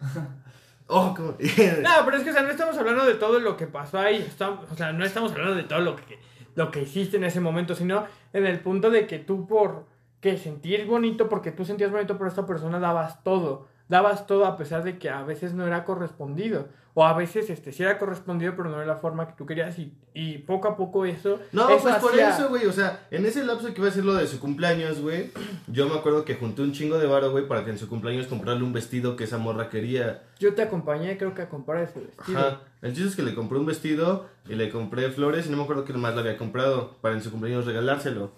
[0.88, 1.14] Oh.
[1.16, 4.16] No, pero es que, o sea, no estamos hablando de todo lo que pasó ahí.
[4.16, 6.18] Estamos, o sea, no estamos hablando de todo lo que,
[6.54, 9.86] lo que hiciste en ese momento, sino en el punto de que tú por
[10.22, 13.66] que sentir bonito, porque tú sentías bonito por esta persona, dabas todo.
[13.88, 16.68] Dabas todo a pesar de que a veces no era correspondido.
[16.94, 19.76] O a veces este sí era correspondido, pero no era la forma que tú querías.
[19.78, 21.40] Y, y poco a poco eso.
[21.50, 22.66] No, eso pues por eso, güey.
[22.66, 25.32] O sea, en ese lapso que iba a ser lo de su cumpleaños, güey.
[25.66, 28.28] Yo me acuerdo que junté un chingo de varo, güey, para que en su cumpleaños
[28.28, 30.22] comprarle un vestido que esa morra quería.
[30.38, 32.38] Yo te acompañé, creo que a comprar ese vestido.
[32.38, 32.60] Ajá.
[32.80, 35.64] El chiste es que le compré un vestido y le compré flores y no me
[35.64, 38.32] acuerdo qué más le había comprado para en su cumpleaños regalárselo.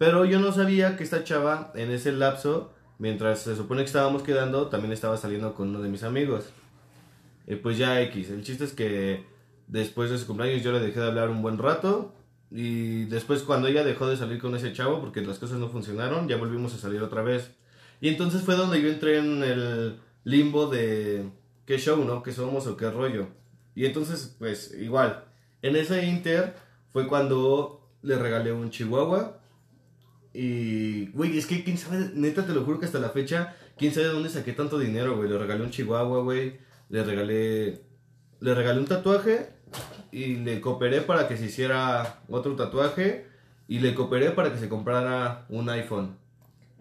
[0.00, 4.22] Pero yo no sabía que esta chava en ese lapso, mientras se supone que estábamos
[4.22, 6.46] quedando, también estaba saliendo con uno de mis amigos.
[7.46, 8.30] Eh, pues ya X.
[8.30, 9.26] El chiste es que
[9.66, 12.14] después de su cumpleaños yo le dejé de hablar un buen rato.
[12.50, 16.28] Y después cuando ella dejó de salir con ese chavo porque las cosas no funcionaron,
[16.28, 17.50] ya volvimos a salir otra vez.
[18.00, 21.28] Y entonces fue donde yo entré en el limbo de
[21.66, 22.22] qué show, ¿no?
[22.22, 23.26] ¿Qué somos o qué rollo?
[23.74, 25.24] Y entonces, pues igual,
[25.60, 26.54] en ese inter
[26.90, 29.39] fue cuando le regalé un chihuahua.
[30.32, 33.92] Y, güey, es que quién sabe, neta te lo juro que hasta la fecha, quién
[33.92, 35.28] sabe de dónde saqué tanto dinero, güey.
[35.28, 36.58] Le regalé un chihuahua, güey.
[36.88, 37.82] Le regalé,
[38.40, 39.50] le regalé un tatuaje
[40.12, 43.26] y le cooperé para que se hiciera otro tatuaje
[43.68, 46.16] y le cooperé para que se comprara un iPhone.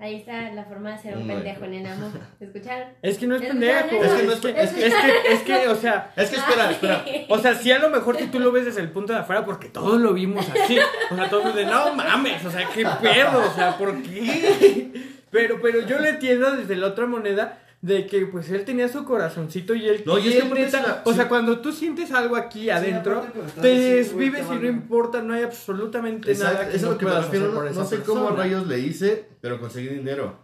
[0.02, 1.74] Ahí está la forma de ser un Un pendejo iPhone.
[1.74, 2.12] en el amor.
[2.40, 2.88] ¿Escucharon?
[3.02, 3.90] Es que no es Es pendejo.
[3.90, 6.38] que no es que, pe- es que, es que, es que, o sea, Es que
[6.38, 7.06] espera, espera.
[7.28, 9.44] o sea, sí a lo mejor que tú lo ves desde el punto de afuera
[9.44, 10.80] porque todos lo vimos así.
[11.12, 14.92] O sea, todos de no mames, o sea, qué pedo, o sea, ¿por qué?
[15.32, 19.06] Pero, pero yo le entiendo desde la otra moneda de que pues él tenía su
[19.06, 22.36] corazoncito y él No, y es que neta, la- o sea, cuando tú sientes algo
[22.36, 23.26] aquí adentro,
[23.62, 26.98] te desvives y no importa, no hay absolutamente Exacto, nada que eso es no lo
[26.98, 27.46] que me refiero.
[27.46, 28.44] hacer No, por no esa sé cómo persona.
[28.44, 30.38] rayos le hice, pero conseguí dinero.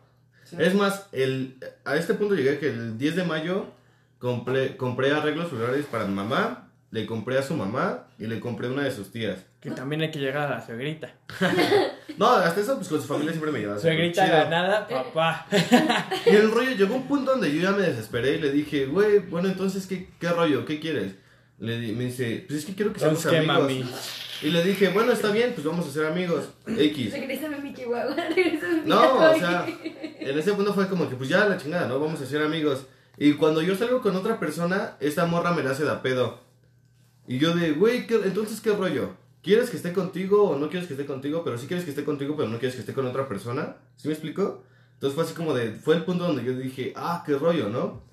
[0.46, 0.56] Sí.
[0.60, 3.66] Es más, el, a este punto llegué que el 10 de mayo
[4.20, 8.68] compré, compré arreglos florales para mi mamá, le compré a su mamá y le compré
[8.68, 9.40] a una de sus tías.
[9.60, 11.14] Que también hay que llegar a la suegrita.
[12.18, 13.78] No, hasta eso, pues con su familia siempre me llevaba.
[13.78, 14.38] Suegrita chido.
[14.38, 15.46] ganada, papá.
[16.26, 19.20] Y el rollo llegó un punto donde yo ya me desesperé y le dije, güey,
[19.20, 20.64] bueno, entonces, ¿qué, qué rollo?
[20.66, 21.16] ¿Qué quieres?
[21.60, 23.60] Le di- me dice, pues es que quiero que seamos ¿qué, amigos.
[23.60, 23.86] mami?
[24.44, 26.48] Y le dije, bueno, está bien, pues vamos a ser amigos.
[26.68, 27.12] X.
[27.12, 28.16] Regrésame mi chihuahua.
[28.36, 29.66] Regrésame mi No, o sea,
[30.20, 32.00] en ese punto fue como que, pues ya la chingada, ¿no?
[32.00, 32.86] Vamos a ser amigos.
[33.18, 36.45] Y cuando yo salgo con otra persona, esta morra me la hace de pedo.
[37.28, 39.16] Y yo de, güey, ¿qué- entonces, ¿qué rollo?
[39.42, 41.44] ¿Quieres que esté contigo o no quieres que esté contigo?
[41.44, 43.78] Pero sí quieres que esté contigo, pero no quieres que esté con otra persona.
[43.96, 44.64] ¿Sí me explico?
[44.94, 48.04] Entonces fue así como de, fue el punto donde yo dije, ah, qué rollo, ¿no?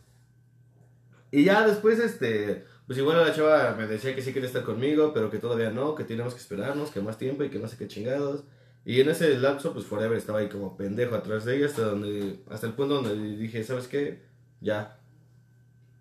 [1.31, 5.13] Y ya después, este, pues igual la chava me decía que sí quería estar conmigo,
[5.15, 7.77] pero que todavía no, que teníamos que esperarnos, que más tiempo y que no sé
[7.79, 8.45] qué chingados.
[8.85, 12.41] Y en ese lapso, pues Forever estaba ahí como pendejo atrás de ella hasta donde,
[12.51, 14.23] hasta el punto donde dije, ¿sabes qué?
[14.61, 14.99] Ya,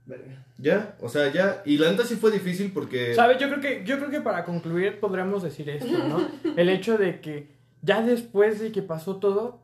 [0.05, 0.45] Verga.
[0.61, 1.61] Ya, o sea, ya.
[1.65, 3.13] Y la neta sí fue difícil porque...
[3.15, 3.37] ¿Sabes?
[3.39, 6.27] Yo creo que, yo creo que para concluir podríamos decir esto, ¿no?
[6.57, 7.49] El hecho de que
[7.81, 9.59] ya después de que pasó todo,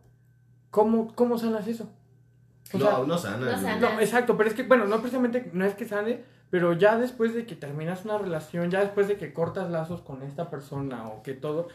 [0.71, 1.89] ¿cómo, cómo sanas eso?
[2.73, 3.55] O sea, No, no sana.
[3.57, 6.97] no no, exacto, pero es que, bueno, no precisamente, no es que sane, pero ya
[6.97, 11.07] después de que terminas una relación, ya después de que cortas lazos con esta persona
[11.07, 11.67] o que todo,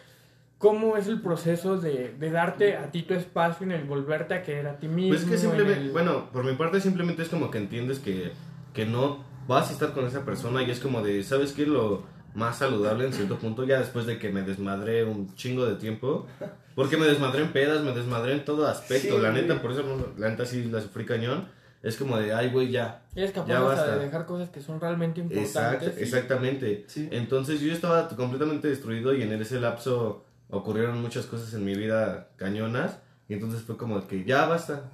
[0.59, 4.43] ¿cómo es el proceso de, de darte a ti tu espacio en el volverte a
[4.43, 5.11] querer a ti mismo?
[5.11, 8.33] Pues es que simplemente, el- bueno, por mi parte simplemente es como que entiendes que,
[8.73, 11.67] que no vas a estar con esa persona y es como de, ¿sabes qué?
[11.67, 12.03] Lo
[12.35, 16.27] más saludable en cierto punto, ya después de que me desmadré un chingo de tiempo,
[16.75, 19.83] porque me desmadré en pedas, me desmadré en todo aspecto, Sí, la neta, por eso
[19.83, 21.47] no- la neta sí la sufrí cañón,
[21.83, 23.03] es como de, ay, güey, ya.
[23.15, 23.97] Eres capaz ya basta.
[23.97, 25.89] de dejar cosas que son realmente importantes.
[25.89, 26.85] Exact- y- exactamente.
[26.87, 27.09] Sí.
[27.11, 32.29] Entonces yo estaba completamente destruido y en ese lapso ocurrieron muchas cosas en mi vida
[32.37, 32.99] cañonas
[33.29, 34.85] y entonces fue como que ya basta.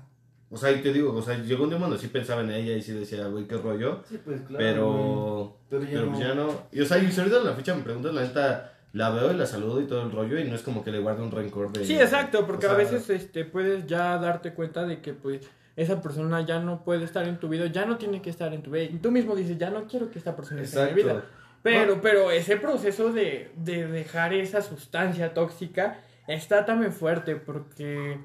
[0.51, 2.73] O sea, y te digo, o sea, llegó un día cuando sí pensaba en ella
[2.75, 4.57] y sí decía, güey, qué rollo, Sí, pues claro.
[4.59, 6.13] pero Pero ya pero no.
[6.13, 6.63] pues ya no.
[6.73, 9.31] Y o sea, y si ahorita en la fecha me preguntas, la neta la veo
[9.33, 11.31] y la saludo y todo el rollo y no es como que le guarde un
[11.31, 15.13] rencor de Sí, exacto, porque o a veces este puedes ya darte cuenta de que
[15.13, 15.47] pues
[15.77, 18.63] esa persona ya no puede estar en tu vida, ya no tiene que estar en
[18.63, 18.85] tu vida.
[18.85, 21.25] Y tú mismo dices, ya no quiero que esta persona esté en mi vida.
[21.63, 28.19] Pero, pero ese proceso de, de dejar esa sustancia tóxica está también fuerte porque,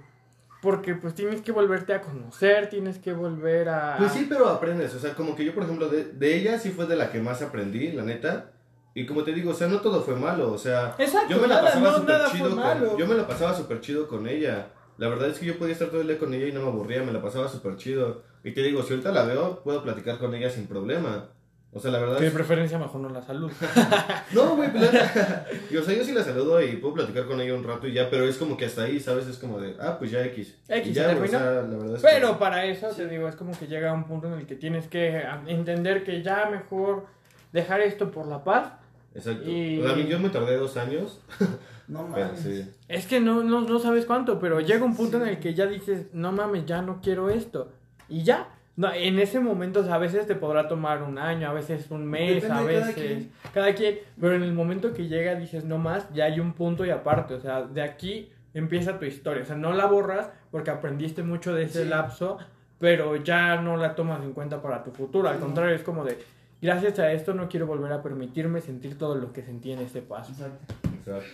[0.63, 3.97] porque pues tienes que volverte a conocer, tienes que volver a...
[3.97, 4.95] Pues sí, pero aprendes.
[4.95, 7.19] O sea, como que yo, por ejemplo, de, de ella sí fue de la que
[7.19, 8.51] más aprendí, la neta.
[8.93, 10.53] Y como te digo, o sea, no todo fue malo.
[10.53, 12.97] O sea, Exacto, yo me la nada, pasaba no, súper nada fue chido con, malo.
[12.97, 14.69] Yo me la pasaba súper chido con ella.
[14.97, 16.69] La verdad es que yo podía estar todo el día con ella y no me
[16.69, 18.23] aburría, me la pasaba súper chido.
[18.45, 21.27] Y te digo, si ahorita la veo, puedo platicar con ella sin problema.
[21.75, 22.33] O sea, la verdad Que de es...
[22.33, 23.51] preferencia mejor no la salud.
[24.33, 27.39] No, güey, pues, la- y, o sea, yo sí la saludo y puedo platicar con
[27.41, 29.27] ella un rato y ya, pero es como que hasta ahí, ¿sabes?
[29.27, 30.55] Es como de, ah, pues ya X.
[30.67, 31.27] X, y se ya, o terminó.
[31.27, 32.39] sea, la verdad es Pero que...
[32.39, 35.17] para eso, te digo, es como que llega un punto en el que tienes que
[35.17, 37.05] a- entender que ya mejor
[37.51, 38.71] dejar esto por la paz.
[39.15, 39.49] Exacto.
[39.49, 41.19] y- O sea, a mí yo me tardé dos años,
[41.87, 42.39] No mames.
[42.39, 42.65] sí.
[42.87, 45.65] Es que no, no, no sabes cuánto, pero llega un punto en el que ya
[45.67, 47.71] dices, no mames, ya no quiero esto.
[48.09, 48.47] Y ya.
[48.75, 51.91] No, en ese momento, o sea, a veces te podrá tomar un año, a veces
[51.91, 53.31] un mes, Depende a de cada veces quien.
[53.53, 53.99] cada quien.
[54.19, 57.35] Pero en el momento que llega dices, no más, ya hay un punto y aparte.
[57.35, 59.43] O sea, de aquí empieza tu historia.
[59.43, 61.89] O sea, no la borras porque aprendiste mucho de ese Sí.
[61.89, 62.39] lapso,
[62.79, 65.29] pero ya no la tomas en cuenta para tu futuro.
[65.29, 65.45] Al no.
[65.45, 66.17] contrario, es como de,
[66.59, 70.01] gracias a esto no quiero volver a permitirme sentir todo lo que sentí en este
[70.01, 70.31] paso.
[70.31, 70.73] Exacto.
[70.97, 71.27] Exacto.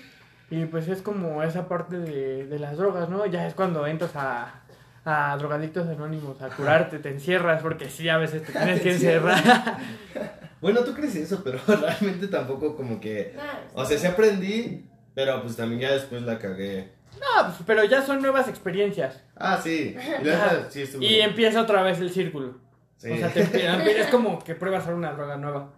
[0.52, 3.26] Y pues es como esa parte de, de las drogas, ¿no?
[3.28, 4.62] Ya es cuando entras a,
[5.06, 9.78] a drogadictos anónimos a curarte, te encierras porque sí, a veces te tienes que encerrar.
[10.62, 13.34] Bueno, tú crees eso, pero realmente tampoco como que...
[13.40, 14.86] Ah, O sea, sí aprendí,
[15.16, 16.92] pero pues también ya después la cagué.
[17.14, 19.24] No, pues, pero ya son nuevas experiencias.
[19.38, 19.96] Ah, sí.
[20.22, 20.54] Y la Ajá.
[20.58, 21.02] neta, sí estuvo...
[21.02, 22.58] Y empieza otra vez el círculo.
[22.98, 23.10] Sí.
[23.10, 25.70] O sea, te es como que pruebas una droga nueva.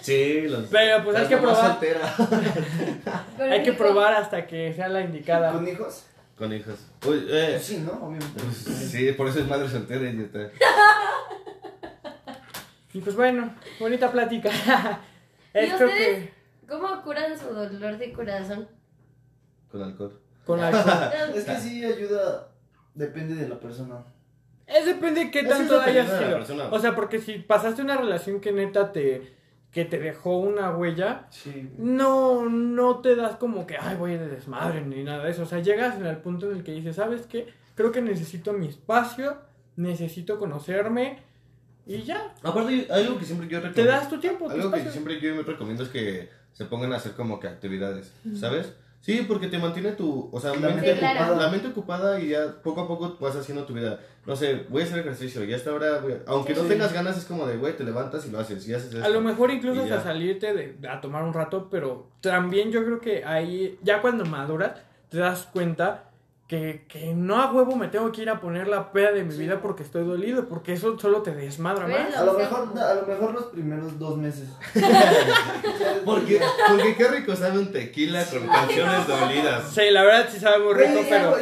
[0.00, 0.66] Sí, los...
[0.68, 1.78] Pero pues hay que probar.
[3.38, 5.52] Hay que probar hasta que sea la indicada.
[5.52, 6.06] ¿Con hijos?
[6.36, 6.78] Con hijos.
[7.06, 7.60] Uy, eh.
[7.62, 7.92] Sí, ¿no?
[7.92, 8.42] Obviamente.
[8.42, 10.50] pues, sí, por eso es madre soltera, idiota.
[12.92, 14.50] Y pues bueno, bonita plática.
[15.54, 15.90] ¿Y ustedes?
[15.90, 16.32] que
[16.68, 18.68] ¿Cómo curan su dolor de corazón?
[19.70, 20.20] Con alcohol.
[20.46, 20.70] con la
[21.34, 22.52] Es que sí ayuda,
[22.94, 24.04] depende de la persona.
[24.66, 26.70] Es depende de qué tanto hayas sido.
[26.70, 29.34] O sea, porque si pasaste una relación que neta te
[29.74, 31.68] que te dejó una huella, Sí.
[31.76, 35.42] no no te das como que ay, voy de desmadre ni nada de eso.
[35.42, 37.48] O sea, llegas en el punto en el que dices, "¿Sabes qué?
[37.74, 39.36] Creo que necesito mi espacio,
[39.76, 41.18] necesito conocerme
[41.86, 42.32] y ya.
[42.42, 43.74] Aparte, algo que siempre yo recomiendo.
[43.82, 46.92] Te das tu tiempo, tu Algo que siempre yo me recomiendo es que se pongan
[46.92, 48.72] a hacer como que actividades, ¿sabes?
[49.04, 51.36] Sí, porque te mantiene tu, o sea, La mente, mente ocupada.
[51.36, 54.00] la mente ocupada y ya poco a poco vas haciendo tu vida.
[54.24, 56.68] No sé, voy a hacer ejercicio y hasta ahora, voy a- aunque no Sí.
[56.68, 59.04] tengas ganas, es como de, güey, te levantas y lo haces y haces esto.
[59.04, 62.98] A lo mejor incluso hasta salirte de, a tomar un rato, pero también yo creo
[62.98, 64.72] que ahí, ya cuando maduras,
[65.10, 66.04] te das cuenta
[66.46, 69.32] que, que no a huevo me tengo que ir a poner la peda de mi
[69.32, 69.38] Sí.
[69.38, 72.16] vida porque estoy dolido, porque eso solo te desmadra Pues, más.
[72.16, 74.48] A lo mejor, a lo mejor los primeros dos meses.
[76.04, 79.70] Porque, porque qué rico sabe un tequila con canciones dolidas.
[79.72, 81.36] Sí, la verdad sí sabe muy rico, pero,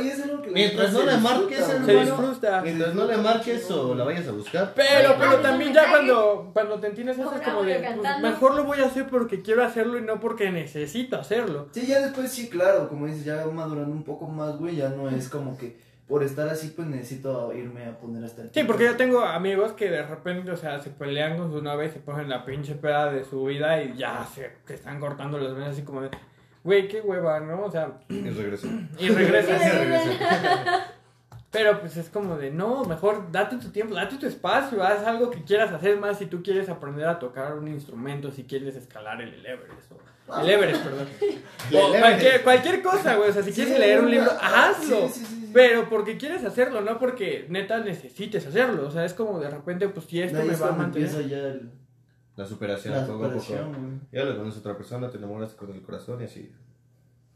[0.52, 2.60] Mientras no le marques se disfruta.
[2.62, 4.72] Mientras no le marques o la vayas a buscar.
[4.74, 8.64] Pero, pero también ya cuando, cuando te entiendes eso es Como de, pues, mejor lo
[8.64, 11.68] voy a hacer porque quiero hacerlo y no porque necesito hacerlo.
[11.72, 15.08] Sí, ya después sí, claro, como dices, ya madurando un poco más, güey, ya no
[15.10, 15.76] es como que
[16.12, 19.72] por estar así, pues necesito irme a poner hasta el Sí, porque yo tengo amigos
[19.72, 22.74] que de repente, o sea, se pelean con su novia y se ponen la pinche
[22.74, 26.10] peda de su vida y ya se que están cortando las venas así como de,
[26.64, 27.62] güey, qué hueva, ¿no?
[27.62, 28.66] O sea, Y regreso.
[28.98, 29.52] y regreso.
[31.50, 35.30] Pero pues es como de, no, mejor date tu tiempo, date tu espacio, haz algo
[35.30, 39.20] que quieras hacer más si tú quieres aprender a tocar un instrumento, si quieres escalar
[39.20, 39.92] el Everest.
[39.92, 39.96] O,
[40.42, 41.06] el Everest, perdón.
[41.74, 43.30] O cualquier, cualquier cosa, güey.
[43.30, 45.08] O sea, si Sí, quieres leer un libro, hazlo.
[45.08, 45.50] sí, sí, sí, sí.
[45.52, 48.86] Pero porque quieres hacerlo, no porque neta necesites hacerlo.
[48.88, 51.08] O sea, es como de repente, pues si esto me va a mantener.
[51.08, 51.70] empieza ya el-
[52.36, 53.40] La superación, la poco a poco.
[53.40, 54.00] superación, güey.
[54.12, 56.50] Ya lo conoces a otra persona, te enamoras con el corazón y así.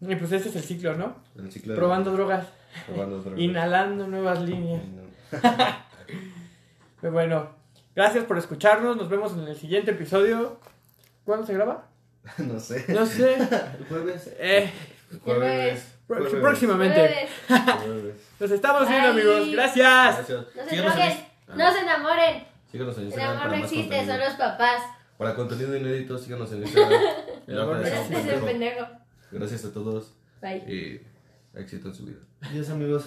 [0.00, 1.16] Y pues ese es el ciclo, ¿no?
[1.36, 2.46] El ciclo de- Probando drogas,
[2.86, 3.40] Probando drogas.
[3.40, 4.82] inhalando nuevas líneas.
[7.00, 7.50] Pues bueno,
[7.94, 8.96] gracias por escucharnos.
[8.96, 10.58] Nos vemos en el siguiente episodio.
[11.24, 11.88] ¿Cuándo se graba?
[12.38, 12.84] No sé.
[12.88, 13.34] No sé.
[13.34, 14.30] El jueves.
[14.38, 14.70] Eh,
[15.24, 15.86] Jueves.
[16.06, 17.30] próximamente.
[17.48, 17.80] Jueves.
[17.84, 18.16] Jueves.
[18.40, 19.22] Nos estamos viendo, Bye.
[19.22, 19.50] amigos.
[19.52, 20.16] Gracias.
[20.16, 20.46] Gracias.
[20.54, 22.44] No se en droguen, Inst- no se enamoren.
[22.70, 24.82] Síganos en El Instagram amor para no existe, son los papás.
[25.16, 27.00] Para contenido inédito, síganos en Instagram.
[27.46, 28.28] El amor no Gracias, existe.
[28.28, 28.86] Es el pendejo.
[29.30, 30.12] Gracias a todos
[30.42, 30.58] Bye.
[30.66, 31.06] y
[31.58, 32.18] éxito en su vida.
[32.42, 33.04] Adiós, amigos.